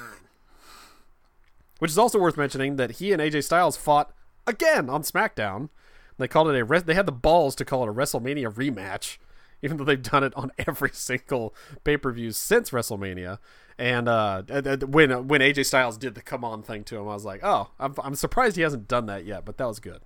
[1.79, 4.13] Which is also worth mentioning that he and AJ Styles fought
[4.47, 5.71] again on SmackDown.
[6.19, 6.81] They called it a.
[6.81, 9.19] They had the balls to call it a WrestleMania rematch,
[9.63, 13.39] even though they've done it on every single pay per view since WrestleMania.
[13.79, 14.43] And uh,
[14.87, 17.71] when when AJ Styles did the come on thing to him, I was like, oh,
[17.79, 19.45] I'm, I'm surprised he hasn't done that yet.
[19.45, 20.01] But that was good.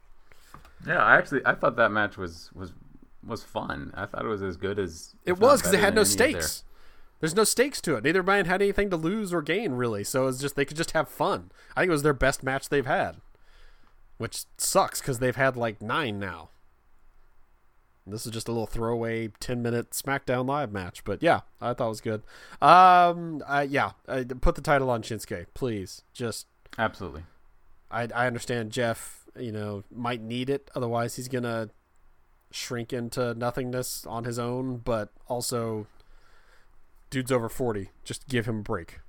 [0.86, 2.72] Yeah, I actually I thought that match was was
[3.26, 3.92] was fun.
[3.94, 6.64] I thought it was as good as it was because it had no stakes.
[7.20, 8.02] There's no stakes to it.
[8.02, 10.02] Neither man had anything to lose or gain really.
[10.02, 11.52] So it's just they could just have fun.
[11.76, 13.18] I think it was their best match they've had,
[14.18, 16.50] which sucks because they've had like nine now.
[18.06, 21.86] This is just a little throwaway 10 minute SmackDown Live match, but yeah, I thought
[21.86, 22.22] it was good.
[22.60, 26.02] Um, uh, yeah, uh, put the title on Shinsuke, please.
[26.12, 27.22] Just absolutely.
[27.90, 31.70] I I understand Jeff, you know, might need it, otherwise he's gonna
[32.50, 34.78] shrink into nothingness on his own.
[34.78, 35.86] But also,
[37.10, 37.90] dude's over 40.
[38.04, 39.00] Just give him a break.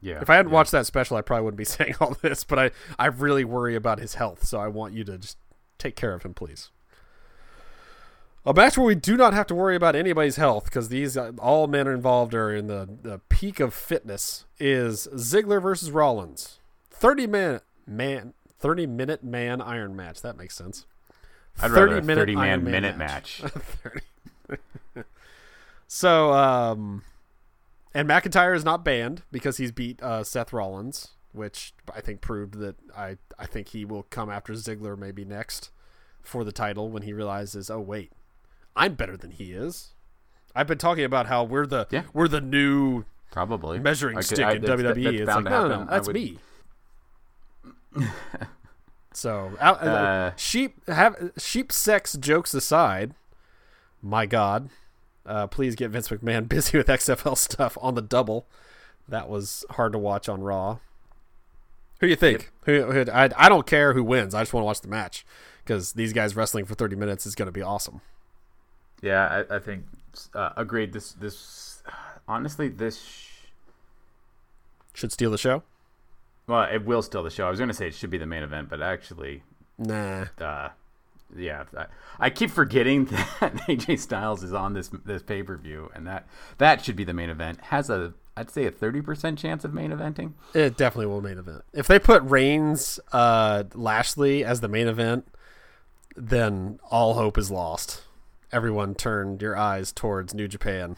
[0.00, 0.20] Yeah.
[0.20, 0.56] If I hadn't yeah.
[0.56, 2.44] watched that special, I probably wouldn't be saying all this.
[2.44, 5.38] But I I really worry about his health, so I want you to just
[5.78, 6.70] take care of him, please.
[8.46, 11.32] A match where we do not have to worry about anybody's health because these uh,
[11.38, 16.58] all men involved are in the, the peak of fitness is Ziggler versus Rollins.
[16.90, 20.20] 30 minute man 30 minute man iron match.
[20.20, 20.84] That makes sense.
[21.60, 23.42] I'd 30 rather a 30 man, minute match.
[23.42, 24.64] match.
[25.86, 27.02] so um
[27.94, 32.58] and McIntyre is not banned because he's beat uh, Seth Rollins which I think proved
[32.58, 35.70] that I I think he will come after Ziggler maybe next
[36.20, 38.12] for the title when he realizes, oh wait,
[38.76, 39.92] I'm better than he is.
[40.54, 42.04] I've been talking about how we're the Yeah.
[42.12, 45.04] we're the new Probably measuring could- stick I- in that's- WWE.
[45.04, 46.38] that's it's like no, no, no, that's would- me.
[49.12, 53.14] so out, Uh, sheep have sheep sex jokes aside.
[54.02, 54.68] My God,
[55.24, 58.46] uh, please get Vince McMahon busy with XFL stuff on the double.
[59.08, 60.78] That was hard to watch on Raw.
[62.00, 62.50] Who do you think?
[62.64, 64.34] Who, who I, I don't care who wins.
[64.34, 65.24] I just want to watch the match
[65.64, 68.00] because these guys wrestling for 30 minutes is going to be awesome.
[69.04, 69.84] Yeah, I, I think
[70.34, 70.92] uh, agreed.
[70.92, 71.82] This this
[72.26, 73.28] honestly this sh-
[74.94, 75.62] Should steal the show?
[76.46, 77.46] well it will steal the show.
[77.46, 79.42] I was going to say it should be the main event, but actually,
[79.78, 80.26] Nah.
[80.40, 80.68] uh,
[81.36, 81.86] yeah, I,
[82.18, 83.04] I keep forgetting
[83.40, 86.26] that AJ Styles is on this this pay per view, and that
[86.58, 87.60] that should be the main event.
[87.60, 90.32] Has a I'd say a thirty percent chance of main eventing.
[90.54, 91.62] It definitely will main event.
[91.72, 95.26] If they put Reigns, uh, Lashley as the main event,
[96.16, 98.02] then all hope is lost.
[98.54, 100.94] Everyone turned your eyes towards New Japan.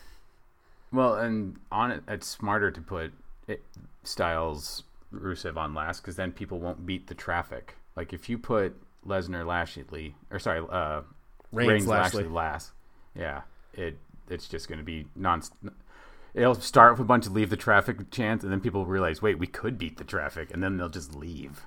[0.93, 3.15] Well, and on it, it's smarter to put
[3.49, 3.63] it,
[4.05, 7.77] Styles Rusev on last because then people won't beat the traffic.
[7.97, 11.01] Like if you put Lesnar Lashley, or sorry, uh,
[11.51, 12.25] Reigns, Reigns, Lashley.
[12.25, 12.73] Lashley last,
[13.15, 13.41] yeah,
[13.73, 13.97] it
[14.29, 15.43] it's just going to be non.
[16.35, 19.39] It'll start with a bunch of leave the traffic chants, and then people realize, wait,
[19.39, 21.63] we could beat the traffic, and then they'll just leave.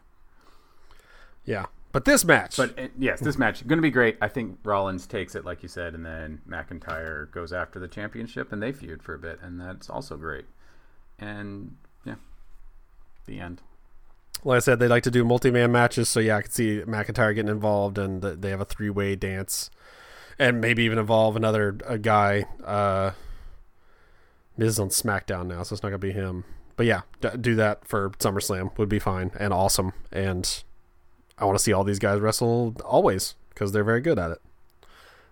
[1.46, 4.18] Yeah, but this match, But uh, yes, this match going to be great.
[4.22, 8.52] I think Rollins takes it, like you said, and then McIntyre goes after the championship,
[8.52, 10.46] and they feud for a bit, and that's also great.
[11.18, 11.76] And
[12.06, 12.16] yeah,
[13.26, 13.62] the end.
[14.44, 16.10] like I said, they like to do multi-man matches.
[16.10, 19.70] So yeah, I could see McIntyre getting involved, and th- they have a three-way dance,
[20.38, 22.46] and maybe even involve another a guy.
[22.64, 23.12] Uh,
[24.58, 26.44] Miz is on SmackDown now, so it's not gonna be him.
[26.76, 29.92] But yeah, d- do that for SummerSlam would be fine and awesome.
[30.12, 30.64] And
[31.40, 34.42] I want to see all these guys wrestle always because they're very good at it.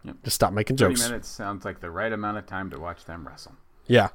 [0.04, 0.16] Yep.
[0.24, 1.02] Just stop making jokes.
[1.02, 3.54] Thirty minutes sounds like the right amount of time to watch them wrestle.
[3.88, 4.10] Yeah.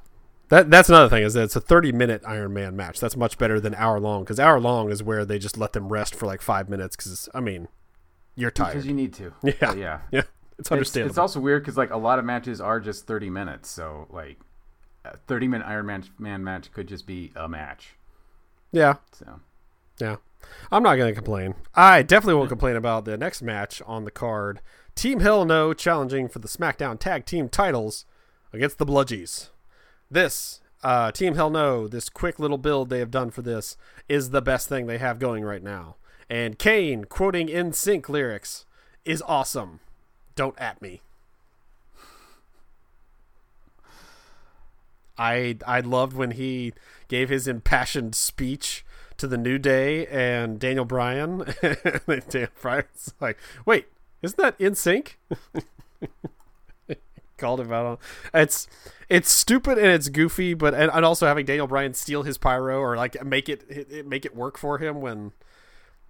[0.49, 2.99] That that's another thing is that it's a 30 minute Iron Man match.
[2.99, 5.89] That's much better than hour long because hour long is where they just let them
[5.89, 7.67] rest for like five minutes because I mean,
[8.35, 9.33] you're tired Because you need to.
[9.43, 9.53] Yeah.
[9.59, 9.99] But yeah.
[10.11, 11.11] yeah, it's It's, understandable.
[11.11, 14.39] it's also weird because like a lot of matches are just thirty minutes, so like
[15.05, 17.95] a thirty minute Iron Man, Man match could just be a match.
[18.71, 19.39] yeah, So
[19.99, 20.17] yeah.
[20.71, 21.55] I'm not gonna complain.
[21.75, 24.61] I definitely won't complain about the next match on the card.
[24.95, 28.05] Team Hell No challenging for the SmackDown Tag Team titles
[28.51, 29.49] against the Bludgies.
[30.09, 33.77] This uh, Team Hell No, this quick little build they have done for this
[34.07, 35.95] is the best thing they have going right now.
[36.29, 38.65] And Kane quoting NSYNC lyrics
[39.05, 39.79] is awesome.
[40.35, 41.01] Don't at me.
[45.17, 46.73] I I loved when he
[47.07, 48.83] gave his impassioned speech
[49.17, 51.41] to the New Day and Daniel Bryan.
[51.61, 53.87] and Daniel Bryan's like, "Wait,
[54.21, 55.15] isn't that NSYNC?"
[57.37, 57.97] Called him out on
[58.33, 58.67] it's
[59.09, 62.79] it's stupid and it's goofy, but and, and also having Daniel Bryan steal his pyro
[62.79, 65.33] or like make it, it make it work for him when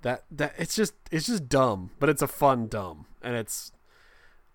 [0.03, 3.72] that that it's just it's just dumb, but it's a fun dumb, and it's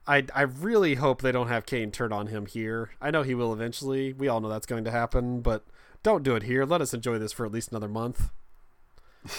[0.09, 2.90] I I really hope they don't have Kane turn on him here.
[3.01, 4.12] I know he will eventually.
[4.12, 5.64] We all know that's going to happen, but
[6.03, 6.64] don't do it here.
[6.64, 8.31] Let us enjoy this for at least another month.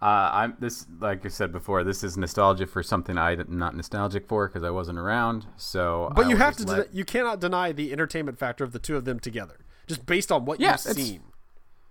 [0.00, 4.28] Uh, I'm this, like I said before, this is nostalgia for something I'm not nostalgic
[4.28, 5.46] for because I wasn't around.
[5.56, 8.70] So, But I you have to just den- you cannot deny the entertainment factor of
[8.70, 9.56] the two of them together,
[9.88, 11.22] just based on what Yeah, you've it's- seen.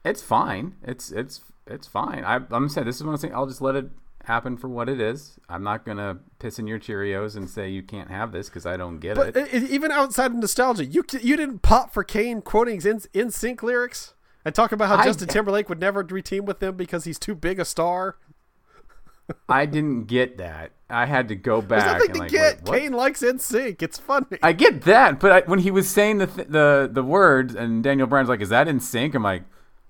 [0.06, 0.78] It's fine.
[0.84, 2.24] It's it's it's fine.
[2.24, 3.34] I, I'm saying this is one thing.
[3.36, 3.90] I'll just let it
[4.28, 5.40] happen for what it is.
[5.48, 8.76] I'm not gonna piss in your Cheerios and say you can't have this because I
[8.76, 9.54] don't get But it.
[9.54, 14.13] even outside of nostalgia, you you didn't pop for Kane quoting in, NSYNC lyrics
[14.44, 17.36] and talk about how I- Justin Timberlake would never reteam with them because he's too
[17.36, 18.18] big a star.
[19.50, 20.71] I didn't get that.
[20.90, 21.84] I had to go back.
[21.84, 22.63] There's nothing to like, get.
[22.69, 22.82] wait.
[22.82, 23.82] Kane likes NSYNC.
[23.82, 24.38] It's funny.
[24.44, 27.84] I get that, but I, when he was saying the th- the the words and
[27.84, 29.44] Daniel Bryan's like, "Is that NSYNC?" I'm like,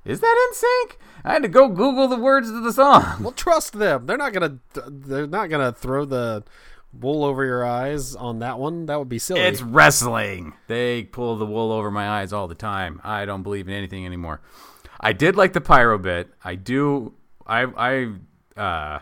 [0.05, 0.95] "Is that NSYNC?"
[1.27, 3.03] I had to go Google the words to the song.
[3.21, 4.05] Well, trust them.
[4.05, 4.59] They're not gonna.
[4.87, 6.43] They're not gonna throw the
[6.93, 8.85] wool over your eyes on that one.
[8.85, 9.41] That would be silly.
[9.41, 10.53] It's wrestling.
[10.67, 13.01] They pull the wool over my eyes all the time.
[13.03, 14.39] I don't believe in anything anymore.
[15.01, 16.29] I did like the pyro bit.
[16.43, 17.13] I do.
[17.45, 17.63] I.
[18.55, 18.59] I.
[18.59, 18.99] Uh.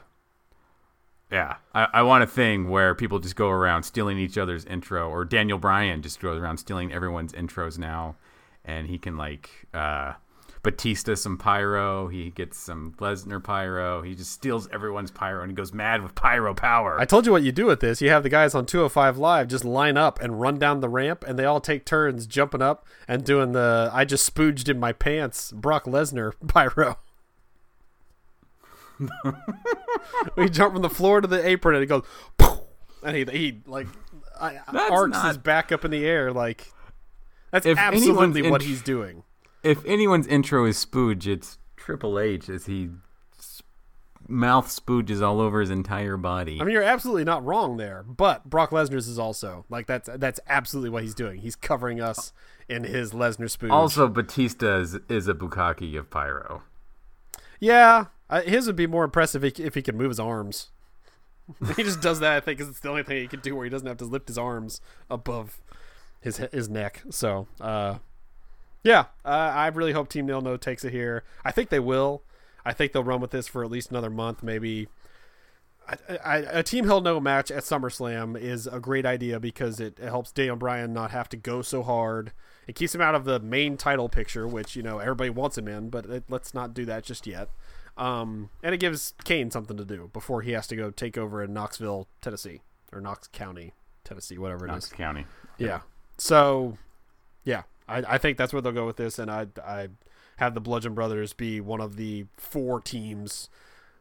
[1.31, 5.09] Yeah, I, I want a thing where people just go around stealing each other's intro,
[5.09, 8.15] or Daniel Bryan just goes around stealing everyone's intros now,
[8.63, 10.13] and he can like uh,
[10.65, 15.55] Batista some pyro, he gets some Lesnar pyro, he just steals everyone's pyro, and he
[15.55, 16.99] goes mad with pyro power.
[16.99, 18.01] I told you what you do with this.
[18.01, 21.23] You have the guys on 205 Live just line up and run down the ramp,
[21.27, 24.91] and they all take turns jumping up and doing the "I just spooged in my
[24.91, 26.97] pants" Brock Lesnar pyro.
[30.35, 32.03] we jump from the floor to the apron and he goes,
[32.37, 32.59] "Poof,"
[33.03, 33.87] and he he like
[34.39, 36.71] I, arcs not- his back up in the air like
[37.51, 39.23] that's If absolutely what he's doing.
[39.65, 42.91] If anyone's intro is spooge, it's Triple H as he
[44.27, 46.59] mouth spooges all over his entire body.
[46.61, 50.39] I mean, you're absolutely not wrong there, but Brock Lesnar's is also like that's that's
[50.47, 51.39] absolutely what he's doing.
[51.39, 52.31] He's covering us
[52.69, 53.71] in his Lesnar spooge.
[53.71, 56.63] also, Batista is, is a bukkake of pyro.
[57.59, 60.69] yeah, uh, his would be more impressive if he, if he could move his arms.
[61.75, 63.65] he just does that, I think, because it's the only thing he can do where
[63.65, 65.61] he doesn't have to lift his arms above
[66.21, 67.03] his his neck.
[67.09, 67.95] So, uh,
[68.85, 71.23] yeah, uh, I really hope Team Hell No takes it here.
[71.43, 72.21] I think they will.
[72.63, 74.87] I think they'll run with this for at least another month, maybe.
[75.89, 79.99] I, I, a Team Hell No match at SummerSlam is a great idea because it,
[79.99, 82.31] it helps Daniel Bryan not have to go so hard.
[82.67, 85.67] It keeps him out of the main title picture, which you know everybody wants him
[85.67, 87.49] in, but it, let's not do that just yet.
[87.97, 91.43] Um, and it gives Kane something to do before he has to go take over
[91.43, 92.61] in Knoxville, Tennessee,
[92.93, 93.73] or Knox County,
[94.03, 94.73] Tennessee, whatever it is.
[94.73, 95.25] Knox County.
[95.57, 95.81] Yeah.
[96.17, 96.77] So,
[97.43, 99.89] yeah, I, I think that's where they'll go with this, and I I
[100.37, 103.49] have the Bludgeon Brothers be one of the four teams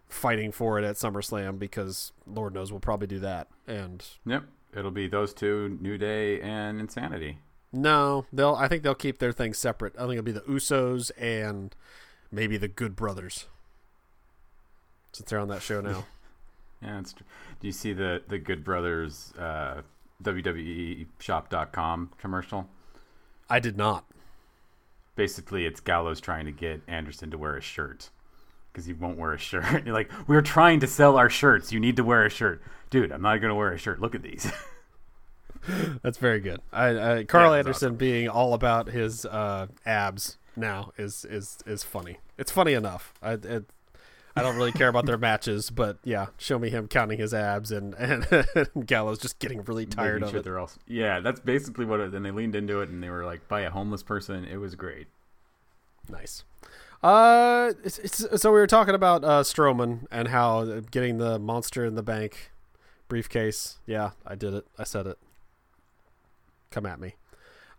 [0.09, 3.49] fighting for it at SummerSlam because Lord knows we'll probably do that.
[3.66, 4.45] And Yep.
[4.76, 7.39] It'll be those two, New Day and Insanity.
[7.72, 9.95] no, they'll I think they'll keep their things separate.
[9.97, 11.74] I think it'll be the Usos and
[12.32, 13.47] maybe the Good Brothers
[15.12, 16.05] since they're on that show now.
[16.82, 17.24] Yeah, it's true.
[17.61, 19.80] Do you see the the Good Brothers uh,
[20.22, 22.68] WWE Shop.com commercial?
[23.49, 24.05] I did not.
[25.16, 28.11] Basically, it's Gallows trying to get Anderson to wear a shirt
[28.72, 29.64] because he won't wear a shirt.
[29.86, 31.72] You're like, we're trying to sell our shirts.
[31.72, 33.12] You need to wear a shirt, dude.
[33.12, 34.01] I'm not gonna wear a shirt.
[34.01, 34.51] Look at these.
[36.03, 36.61] That's very good.
[36.72, 41.59] I, I Carl Yeah, it's Anderson being all about his uh, abs now is is
[41.66, 42.18] is funny.
[42.36, 43.14] It's funny enough.
[43.22, 43.64] I it,
[44.37, 47.70] I don't really care about their matches, but yeah, show me him counting his abs
[47.70, 50.61] and and, Gallows just getting really tired Making of sure it.
[50.61, 52.01] All, yeah, that's basically what.
[52.01, 54.45] It, and they leaned into it, and they were like, by a homeless person.
[54.45, 55.07] It was great.
[56.09, 56.45] Nice.
[57.03, 61.85] Uh, it's, it's, so we were talking about uh, Strowman and how getting the monster
[61.85, 62.51] in the bank
[63.09, 63.78] briefcase.
[63.87, 64.66] Yeah, I did it.
[64.78, 65.18] I said it.
[66.70, 67.14] Come at me.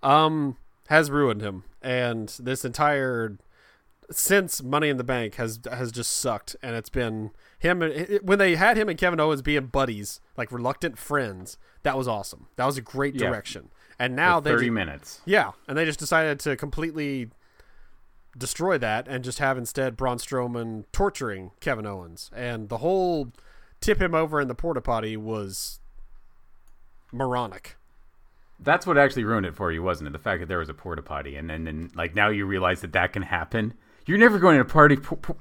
[0.04, 3.38] Um, has ruined him, and this entire
[4.12, 7.82] since Money in the Bank has has just sucked, and it's been him
[8.24, 11.58] when they had him and Kevin Owens being buddies, like reluctant friends.
[11.84, 12.48] That was awesome.
[12.56, 13.28] That was a great Yeah.
[13.30, 13.70] direction.
[13.98, 15.22] And now For they thirty ju- minutes.
[15.26, 17.30] yeah, and they just decided to completely
[18.38, 23.32] destroy that and just have instead Braun Strowman torturing Kevin Owens, and the whole
[23.80, 25.80] tip him over in the porta potty was
[27.12, 27.78] moronic.
[28.60, 30.14] That's what actually ruined it for you, wasn't it?
[30.14, 32.82] The fact that there was a porta potty, and then, then like now you realize
[32.82, 33.74] that that can happen.
[34.06, 34.98] You're never going to party.
[34.98, 35.38] po- po-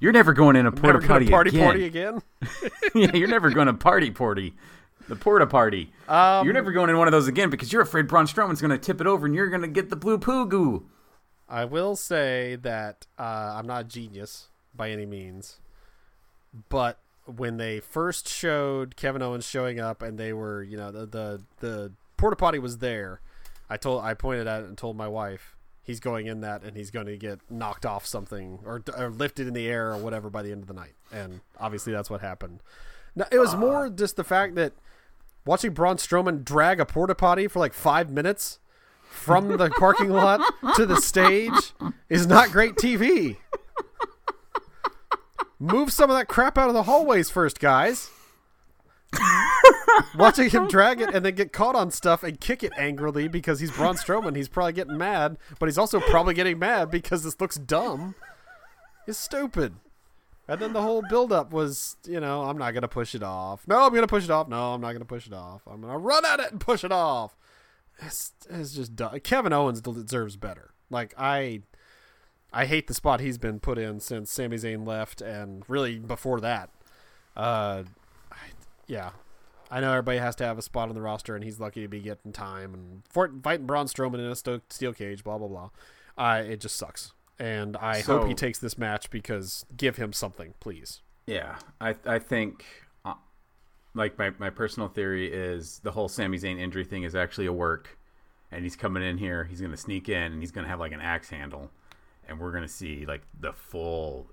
[0.00, 1.64] You're never going in a porta potty party again.
[1.64, 2.22] party again.
[2.94, 4.54] yeah, you're never going to party party.
[5.08, 5.92] The porta party.
[6.08, 8.70] Um, you're never going in one of those again because you're afraid Braun Strowman's going
[8.70, 10.86] to tip it over and you're going to get the blue poo goo.
[11.48, 15.60] I will say that uh, I'm not a genius by any means,
[16.68, 21.06] but when they first showed Kevin Owens showing up and they were, you know, the
[21.06, 23.20] the, the porta potty was there,
[23.70, 25.56] I told I pointed at it and told my wife
[25.88, 29.48] he's going in that and he's going to get knocked off something or, or lifted
[29.48, 32.20] in the air or whatever by the end of the night, and obviously that's what
[32.20, 32.60] happened.
[33.16, 33.88] Now, it was more ah.
[33.88, 34.74] just the fact that
[35.46, 38.58] watching Braun Strowman drag a porta potty for like five minutes
[39.02, 40.42] from the parking lot
[40.76, 41.72] to the stage
[42.10, 43.38] is not great TV.
[45.58, 48.10] Move some of that crap out of the hallways first, guys.
[50.16, 53.60] Watching him drag it and then get caught on stuff and kick it angrily because
[53.60, 54.36] he's Braun Strowman.
[54.36, 58.14] He's probably getting mad, but he's also probably getting mad because this looks dumb.
[59.06, 59.74] It's stupid.
[60.46, 63.68] And then the whole buildup was, you know, I'm not going to push it off.
[63.68, 64.48] No, I'm going to push it off.
[64.48, 65.62] No, I'm not going to push it off.
[65.66, 67.36] I'm going to run at it and push it off.
[68.00, 69.18] It's, it's just dumb.
[69.20, 70.70] Kevin Owens deserves better.
[70.90, 71.62] Like, I.
[72.50, 76.40] I hate the spot he's been put in since Sami Zayn left, and really before
[76.40, 76.70] that.
[77.36, 77.82] Uh,
[78.88, 79.10] yeah,
[79.70, 81.88] I know everybody has to have a spot on the roster, and he's lucky to
[81.88, 85.22] be getting time and for, fighting Braun Strowman in a sto- steel cage.
[85.22, 85.70] Blah blah blah.
[86.16, 90.54] Uh, it just sucks, and I hope he takes this match because give him something,
[90.58, 91.02] please.
[91.26, 92.64] Yeah, I I think
[93.04, 93.14] uh,
[93.94, 97.52] like my my personal theory is the whole Sami Zayn injury thing is actually a
[97.52, 97.98] work,
[98.50, 99.44] and he's coming in here.
[99.44, 101.70] He's gonna sneak in and he's gonna have like an axe handle,
[102.26, 104.32] and we're gonna see like the full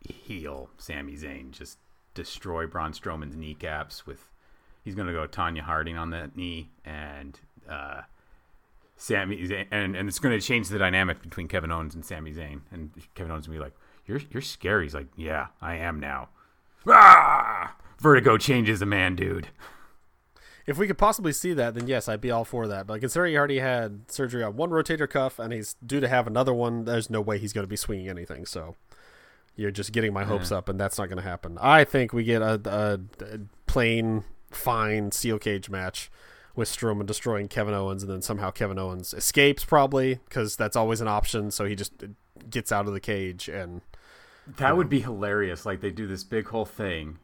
[0.00, 1.78] heel Sami Zayn just
[2.14, 4.30] destroy Braun Strowman's kneecaps with.
[4.82, 7.38] He's gonna go Tonya Harding on that knee and.
[7.68, 8.02] uh
[8.96, 12.32] Sami Zayn, and, and it's going to change the dynamic between Kevin Owens and Sami
[12.32, 12.60] Zayn.
[12.70, 13.74] And Kevin Owens will be like,
[14.06, 16.28] "You're you're scary." He's like, "Yeah, I am now."
[16.86, 17.74] Ah!
[17.98, 19.48] Vertigo changes a man, dude.
[20.64, 22.86] If we could possibly see that, then yes, I'd be all for that.
[22.86, 26.26] But considering he already had surgery on one rotator cuff and he's due to have
[26.26, 28.46] another one, there's no way he's going to be swinging anything.
[28.46, 28.76] So
[29.56, 31.58] you're just getting my hopes up, and that's not going to happen.
[31.60, 36.10] I think we get a, a, a plain, fine steel cage match
[36.56, 41.00] with Strowman destroying Kevin Owens, and then somehow Kevin Owens escapes, probably because that's always
[41.00, 41.50] an option.
[41.50, 41.92] So he just
[42.50, 43.80] gets out of the cage, and
[44.58, 45.64] That would be hilarious.
[45.64, 47.18] Like they do this big whole thing.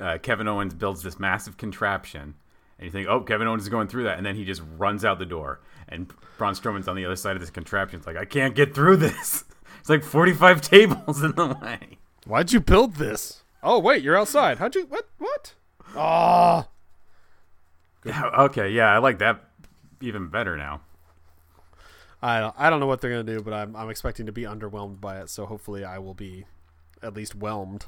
[0.00, 2.34] Uh, Kevin Owens builds this massive contraption,
[2.78, 5.04] and you think, "Oh, Kevin Owens is going through that," and then he just runs
[5.04, 7.98] out the door, and Braun Strowman's on the other side of this contraption.
[7.98, 9.44] It's like, I can't get through this.
[9.86, 11.98] It's like forty-five tables in the way.
[12.26, 13.44] why'd you build this?
[13.62, 14.58] Oh wait, you're outside.
[14.58, 14.84] How'd you?
[14.86, 15.08] What?
[15.18, 15.54] What?
[15.94, 16.66] Oh,
[18.02, 19.44] Yeah, okay, yeah, I like that
[20.00, 20.80] even better now.
[22.20, 24.42] I don't, I don't know what they're gonna do, but I'm I'm expecting to be
[24.42, 25.30] underwhelmed by it.
[25.30, 26.46] So hopefully I will be
[27.00, 27.86] at least whelmed.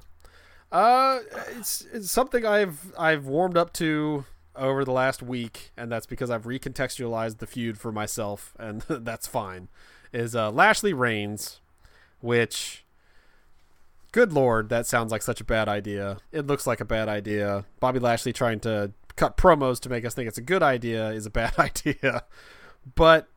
[0.70, 1.18] Uh,
[1.56, 4.24] it's, it's something I've I've warmed up to
[4.54, 9.26] over the last week, and that's because I've recontextualized the feud for myself, and that's
[9.26, 9.66] fine.
[10.12, 11.58] Is uh, Lashley Reigns,
[12.20, 12.84] which,
[14.12, 16.18] good lord, that sounds like such a bad idea.
[16.32, 17.64] It looks like a bad idea.
[17.80, 21.26] Bobby Lashley trying to cut promos to make us think it's a good idea is
[21.26, 22.24] a bad idea,
[22.94, 23.28] but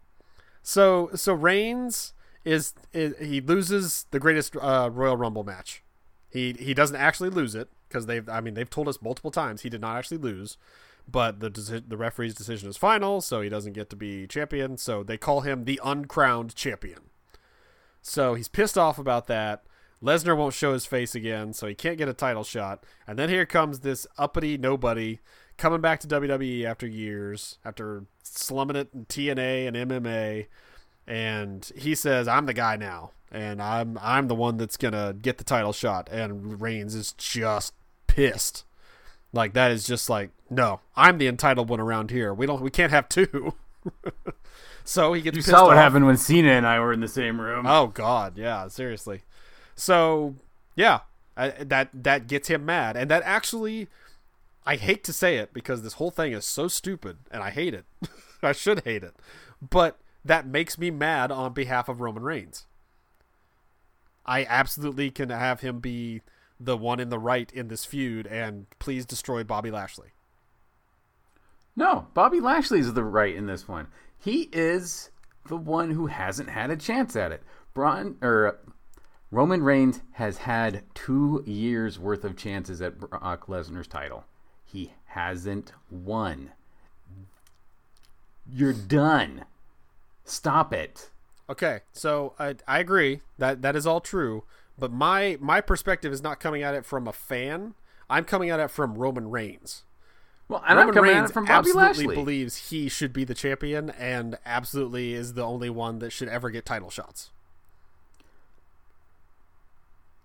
[0.63, 2.13] so so Reigns
[2.45, 5.84] is, is he loses the greatest uh, Royal Rumble match.
[6.29, 9.61] He he doesn't actually lose it because they've I mean they've told us multiple times
[9.61, 10.57] he did not actually lose,
[11.07, 11.49] but the
[11.86, 14.77] the referee's decision is final, so he doesn't get to be champion.
[14.77, 17.11] So they call him the uncrowned champion.
[18.01, 19.63] So he's pissed off about that.
[20.03, 22.83] Lesnar won't show his face again, so he can't get a title shot.
[23.07, 25.19] And then here comes this uppity nobody
[25.57, 30.47] coming back to WWE after years, after slumming it in TNA and MMA,
[31.05, 35.37] and he says, "I'm the guy now, and I'm I'm the one that's gonna get
[35.37, 37.73] the title shot." And Reigns is just
[38.07, 38.65] pissed.
[39.33, 42.33] Like that is just like, no, I'm the entitled one around here.
[42.33, 43.53] We don't, we can't have two.
[44.84, 45.36] so he gets.
[45.36, 45.84] You pissed saw what off.
[45.84, 47.65] happened when Cena and I were in the same room.
[47.67, 49.23] Oh God, yeah, seriously.
[49.75, 50.36] So
[50.75, 51.01] yeah,
[51.38, 53.88] I, that that gets him mad, and that actually,
[54.65, 57.73] I hate to say it because this whole thing is so stupid, and I hate
[57.73, 57.86] it.
[58.43, 59.15] I should hate it,
[59.61, 62.65] but that makes me mad on behalf of Roman Reigns.
[64.25, 66.21] I absolutely can have him be
[66.59, 70.09] the one in the right in this feud, and please destroy Bobby Lashley.
[71.75, 73.88] No, Bobby Lashley is the right in this one.
[74.22, 75.09] He is
[75.47, 77.41] the one who hasn't had a chance at it.
[77.74, 78.59] Braun or
[79.32, 84.26] Roman Reigns has had two years worth of chances at Brock Lesnar's title.
[84.63, 86.51] He hasn't won.
[88.49, 89.45] You're done.
[90.24, 91.09] Stop it.
[91.49, 94.43] Okay, so I I agree that that is all true,
[94.78, 97.74] but my my perspective is not coming at it from a fan.
[98.09, 99.84] I'm coming at it from Roman Reigns.
[100.51, 102.15] Well, and Roman Reigns from Bobby absolutely Lashley.
[102.15, 106.49] believes he should be the champion, and absolutely is the only one that should ever
[106.49, 107.31] get title shots.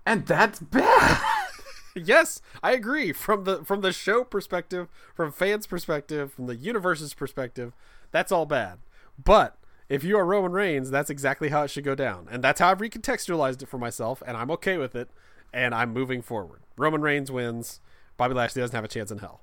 [0.06, 1.20] and that's bad.
[1.94, 3.12] yes, I agree.
[3.12, 7.72] From the from the show perspective, from fans' perspective, from the universe's perspective,
[8.12, 8.78] that's all bad.
[9.22, 9.58] But
[9.88, 12.70] if you are Roman Reigns, that's exactly how it should go down, and that's how
[12.70, 15.10] I've recontextualized it for myself, and I'm okay with it,
[15.52, 16.60] and I'm moving forward.
[16.78, 17.80] Roman Reigns wins.
[18.16, 19.40] Bobby Lashley doesn't have a chance in hell.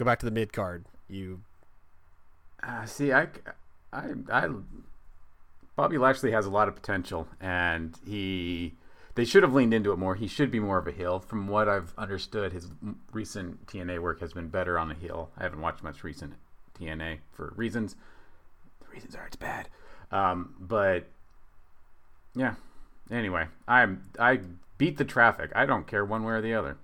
[0.00, 0.86] Go back to the mid card.
[1.10, 1.42] You
[2.62, 3.28] Uh, see, I,
[3.92, 4.48] I, I,
[5.76, 8.72] Bobby Lashley has a lot of potential, and he,
[9.14, 10.14] they should have leaned into it more.
[10.14, 11.20] He should be more of a heel.
[11.20, 12.68] From what I've understood, his
[13.12, 15.32] recent TNA work has been better on the heel.
[15.36, 16.32] I haven't watched much recent
[16.78, 17.94] TNA for reasons.
[18.80, 19.68] The reasons are it's bad,
[20.10, 21.08] um, but
[22.34, 22.54] yeah.
[23.10, 24.40] Anyway, I'm I
[24.78, 25.50] beat the traffic.
[25.54, 26.78] I don't care one way or the other.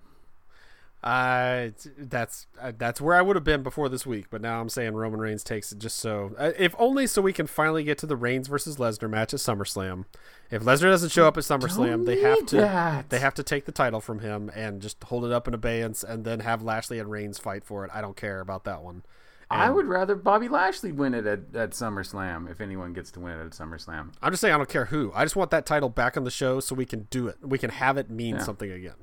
[1.02, 1.68] Uh,
[1.98, 4.94] that's uh, that's where I would have been before this week, but now I'm saying
[4.94, 8.06] Roman Reigns takes it just so, uh, if only so we can finally get to
[8.06, 10.06] the Reigns versus Lesnar match at SummerSlam.
[10.50, 13.10] If Lesnar doesn't show up at SummerSlam, they have to that.
[13.10, 16.02] they have to take the title from him and just hold it up in abeyance,
[16.02, 17.90] and then have Lashley and Reigns fight for it.
[17.94, 19.02] I don't care about that one.
[19.48, 23.38] I would rather Bobby Lashley win it at, at SummerSlam if anyone gets to win
[23.38, 24.12] it at SummerSlam.
[24.20, 25.12] I'm just saying I don't care who.
[25.14, 27.36] I just want that title back on the show so we can do it.
[27.42, 28.42] We can have it mean Yeah.
[28.42, 28.94] something again.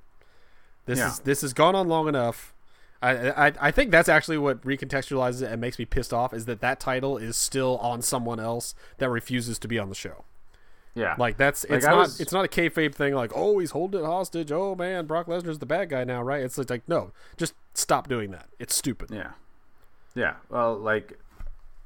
[0.86, 1.07] This Yeah.
[1.07, 2.53] is this has gone on long enough.
[3.01, 6.45] I, I I think that's actually what recontextualizes it and makes me pissed off is
[6.45, 10.23] that that title is still on someone else that refuses to be on the show.
[10.95, 13.13] Yeah, Like that's it's I not was- it's not a kayfabe thing.
[13.15, 14.51] Like oh he's holding it hostage.
[14.51, 16.41] Oh man, Brock Lesnar's the bad guy now, right?
[16.43, 18.47] It's like no, just stop doing that.
[18.59, 19.09] It's stupid.
[19.11, 19.31] Yeah.
[20.15, 20.36] Yeah.
[20.49, 21.19] Well, like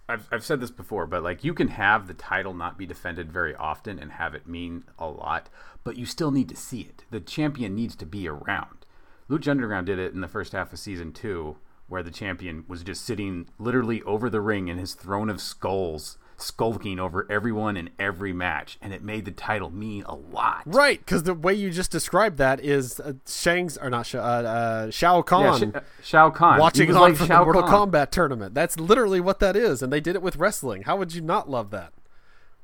[0.09, 3.31] I've, I've said this before, but like you can have the title not be defended
[3.31, 5.49] very often and have it mean a lot,
[5.83, 7.05] but you still need to see it.
[7.09, 8.85] The champion needs to be around.
[9.29, 11.57] Lucha Underground did it in the first half of season two,
[11.87, 16.17] where the champion was just sitting literally over the ring in his throne of skulls,
[16.37, 20.61] skulking over everyone in every match, and it made the title mean a lot.
[20.65, 24.43] Right, because the way you just described that is uh, Shang's or not Sha- uh,
[24.43, 25.71] uh, Shao Kahn.
[25.73, 27.91] Yeah, Sh- Shao Kahn watching on like from Shao the Mortal Kahn.
[27.91, 28.53] Kombat tournament.
[28.53, 30.83] That's literally what that is, and they did it with wrestling.
[30.83, 31.91] How would you not love that?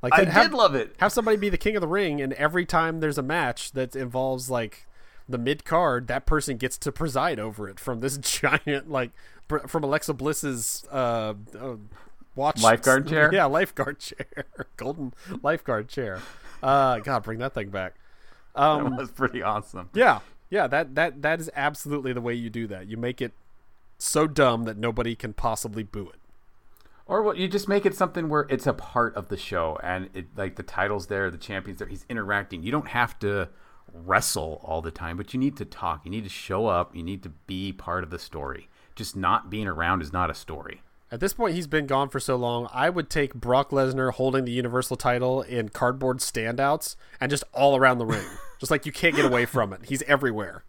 [0.01, 0.95] Like I have, did love it.
[0.97, 3.95] have somebody be the king of the ring, and every time there's a match that
[3.95, 4.85] involves like
[5.27, 9.11] the mid card, that person gets to preside over it from this giant like
[9.47, 11.75] br- from Alexa Bliss's uh, uh
[12.35, 13.29] watch Lifeguard chair?
[13.33, 14.45] Yeah, lifeguard chair,
[14.77, 16.19] golden lifeguard chair.
[16.61, 17.95] Uh, God, bring that thing back.
[18.55, 19.89] Um, That was pretty awesome.
[19.93, 20.19] yeah,
[20.49, 20.67] yeah.
[20.67, 22.87] That that that is absolutely the way you do that.
[22.87, 23.33] You make it
[23.97, 26.19] so dumb that nobody can possibly boo it.
[27.05, 30.09] Or what you just make it something where it's a part of the show and
[30.13, 32.63] it like the titles there, the champions there, he's interacting.
[32.63, 33.49] You don't have to
[33.93, 36.01] wrestle all the time, but you need to talk.
[36.03, 36.95] You need to show up.
[36.95, 38.67] You need to be part of the story.
[38.95, 40.81] Just not being around is not a story.
[41.11, 42.67] At this point, he's been gone for so long.
[42.73, 47.75] I would take Brock Lesnar holding the Universal title in cardboard standouts and just all
[47.75, 48.25] around the ring.
[48.59, 49.81] just like you can't get away from it.
[49.85, 50.63] He's everywhere.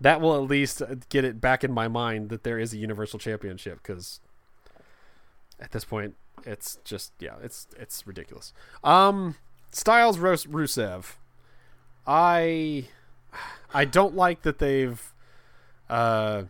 [0.00, 0.80] That will at least
[1.10, 4.20] get it back in my mind that there is a Universal Championship because
[5.60, 6.14] at this point,
[6.46, 8.52] it's just yeah, it's it's ridiculous.
[8.84, 9.34] Um,
[9.70, 11.16] Styles Rusev,
[12.08, 12.84] I
[13.72, 15.12] I don't like that they've
[15.90, 16.44] uh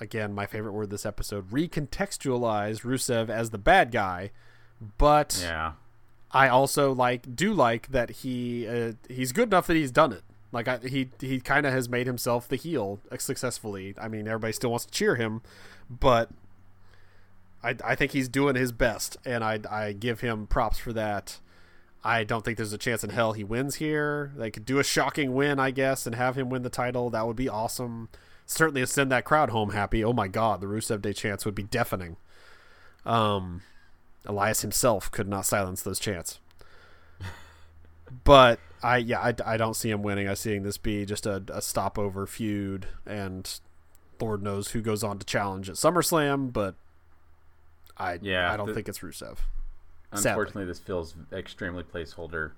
[0.00, 4.30] again, my favorite word this episode, recontextualized Rusev as the bad guy,
[4.96, 5.72] but Yeah.
[6.30, 10.22] I also like do like that he uh, he's good enough that he's done it.
[10.52, 13.94] Like I, he he kind of has made himself the heel successfully.
[14.00, 15.42] I mean, everybody still wants to cheer him,
[15.90, 16.30] but
[17.62, 21.38] I I think he's doing his best, and I I give him props for that.
[22.04, 24.32] I don't think there's a chance in hell he wins here.
[24.36, 27.10] They could do a shocking win, I guess, and have him win the title.
[27.10, 28.08] That would be awesome.
[28.46, 30.02] Certainly send that crowd home happy.
[30.04, 32.16] Oh my god, the Rusev Day chants would be deafening.
[33.04, 33.62] Um,
[34.24, 36.38] Elias himself could not silence those chants.
[38.24, 40.28] But I yeah I, I don't see him winning.
[40.28, 43.60] I seeing this be just a, a stopover feud, and
[44.18, 46.50] Lord knows who goes on to challenge at SummerSlam.
[46.52, 46.74] But
[47.98, 49.38] I Yeah, I don't the- think it's Rusev.
[50.14, 50.30] Sadly.
[50.30, 52.52] Unfortunately, this feels extremely placeholder.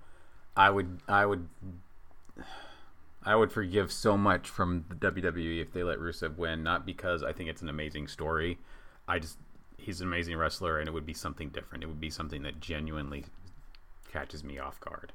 [0.56, 1.48] I would, I would,
[3.24, 6.62] I would forgive so much from the WWE if they let Rusev win.
[6.62, 8.58] Not because I think it's an amazing story.
[9.08, 9.38] I just
[9.76, 11.82] he's an amazing wrestler, and it would be something different.
[11.82, 13.24] It would be something that genuinely
[14.12, 15.12] catches me off guard.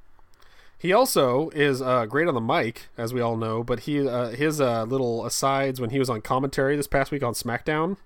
[0.78, 3.64] He also is uh, great on the mic, as we all know.
[3.64, 7.24] But he uh, his uh, little asides when he was on commentary this past week
[7.24, 7.98] on SmackDown.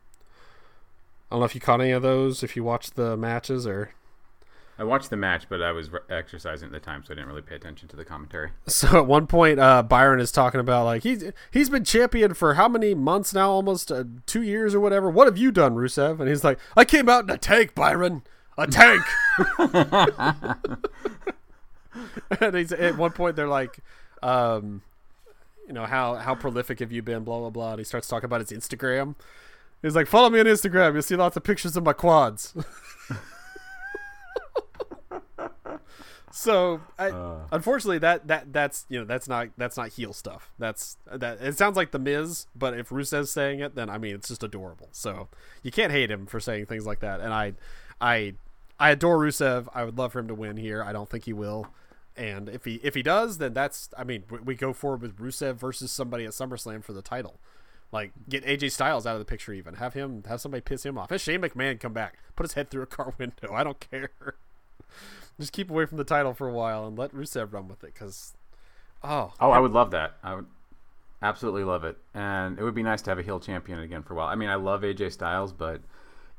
[1.31, 2.43] I don't know if you caught any of those.
[2.43, 3.91] If you watched the matches or
[4.79, 7.27] I watched the match, but I was re- exercising at the time, so I didn't
[7.27, 8.51] really pay attention to the commentary.
[8.67, 12.53] So at one point, uh, Byron is talking about like he's he's been champion for
[12.53, 13.51] how many months now?
[13.51, 15.09] Almost uh, two years or whatever.
[15.09, 16.21] What have you done, Rusev?
[16.21, 18.23] And he's like, I came out in a tank, Byron,
[18.57, 19.03] a tank.
[22.39, 23.79] and he's at one point they're like,
[24.23, 24.81] um,
[25.67, 27.25] you know how how prolific have you been?
[27.25, 27.71] Blah blah blah.
[27.71, 29.15] And he starts talking about his Instagram.
[29.81, 30.93] He's like, follow me on Instagram.
[30.93, 32.53] You'll see lots of pictures of my quads.
[36.31, 37.39] So I, Uh.
[37.51, 41.57] unfortunately that that that's you know that's not that's not heel stuff that's that it
[41.57, 44.89] sounds like the miz but if rusev's saying it then i mean it's just adorable
[44.91, 45.27] so
[45.63, 47.53] you can't hate him for saying things like that and i
[47.99, 48.33] i
[48.79, 51.33] i adore rusev i would love for him to win here i don't think he
[51.33, 51.67] will
[52.15, 55.17] and if he if he does then that's i mean we, we go forward with
[55.17, 57.39] rusev versus somebody at summerslam for the title
[57.91, 60.95] like get AJ Styles out of the picture, even have him have somebody piss him
[60.95, 61.09] off.
[61.09, 63.51] Have Shane McMahon come back, put his head through a car window.
[63.51, 64.11] I don't care.
[65.39, 67.93] Just keep away from the title for a while and let Rusev run with it.
[67.93, 68.33] Because,
[69.03, 70.17] oh, Oh, I would love that.
[70.23, 70.47] I would
[71.21, 74.13] absolutely love it, and it would be nice to have a heel champion again for
[74.13, 74.27] a while.
[74.27, 75.81] I mean, I love AJ Styles, but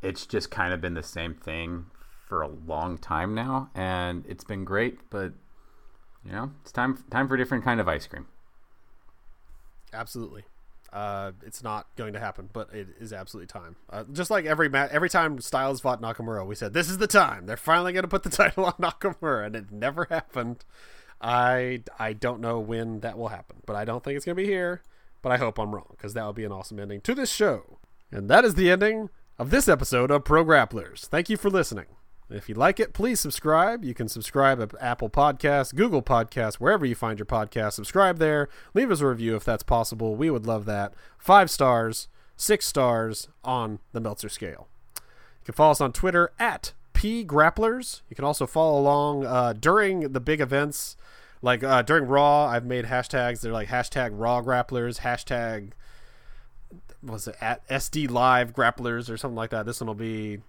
[0.02, 1.86] it's just kind of been the same thing
[2.26, 5.10] for a long time now, and it's been great.
[5.10, 5.32] But
[6.24, 8.26] you know, it's time time for a different kind of ice cream.
[9.92, 10.44] absolutely.
[10.92, 13.76] Uh, it's not going to happen, but it is absolutely time.
[13.88, 17.06] Uh, just like every ma- every time Styles fought Nakamura, we said this is the
[17.06, 17.46] time.
[17.46, 20.64] They're finally going to put the title on Nakamura, and it never happened.
[21.20, 24.42] I I don't know when that will happen, but I don't think it's going to
[24.42, 24.82] be here.
[25.22, 27.78] But I hope I'm wrong because that would be an awesome ending to this show.
[28.10, 31.06] And that is the ending of this episode of Pro Grapplers.
[31.06, 31.86] Thank you for listening.
[32.30, 33.84] If you like it, please subscribe.
[33.84, 37.72] You can subscribe at Apple Podcasts, Google Podcasts, wherever you find your podcast.
[37.72, 38.48] Subscribe there.
[38.72, 40.14] Leave us a review if that's possible.
[40.14, 40.94] We would love that.
[41.18, 44.68] Five stars, six stars on the Meltzer scale.
[44.96, 48.02] You can follow us on Twitter at P Grapplers.
[48.08, 50.96] You can also follow along uh, during the big events.
[51.42, 53.40] Like uh, during Raw, I've made hashtags.
[53.40, 55.72] They're like hashtag Raw Grapplers, hashtag
[57.02, 59.66] was it at SD Live Grapplers or something like that.
[59.66, 60.40] This one will be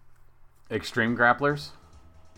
[0.72, 1.70] Extreme grapplers.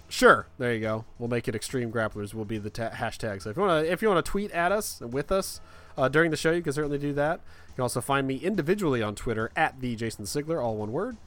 [0.09, 1.05] Sure, there you go.
[1.17, 2.35] We'll make it Extreme Grapplers.
[2.35, 3.41] Will be the ta- hashtag.
[3.41, 5.59] So if you want to, if you want to tweet at us with us
[5.97, 7.39] uh, during the show, you can certainly do that.
[7.69, 11.17] You can also find me individually on Twitter at the Jason Sigler, all one word.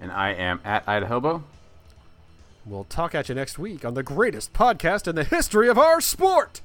[0.00, 1.42] And I am at Idahobo.
[2.64, 6.00] We'll talk at you next week on the greatest podcast in the history of our
[6.00, 6.60] sport.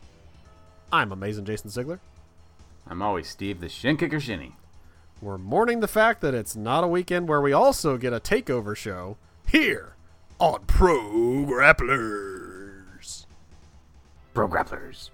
[0.92, 2.00] I'm amazing Jason Sigler.
[2.86, 4.56] I'm always Steve the Shin Kicker Shinny.
[5.20, 8.76] We're mourning the fact that it's not a weekend where we also get a takeover
[8.76, 9.18] show
[9.54, 9.96] here
[10.40, 10.98] on Pro
[11.46, 13.28] Grapplers.
[14.34, 15.12] Pro Grapplers.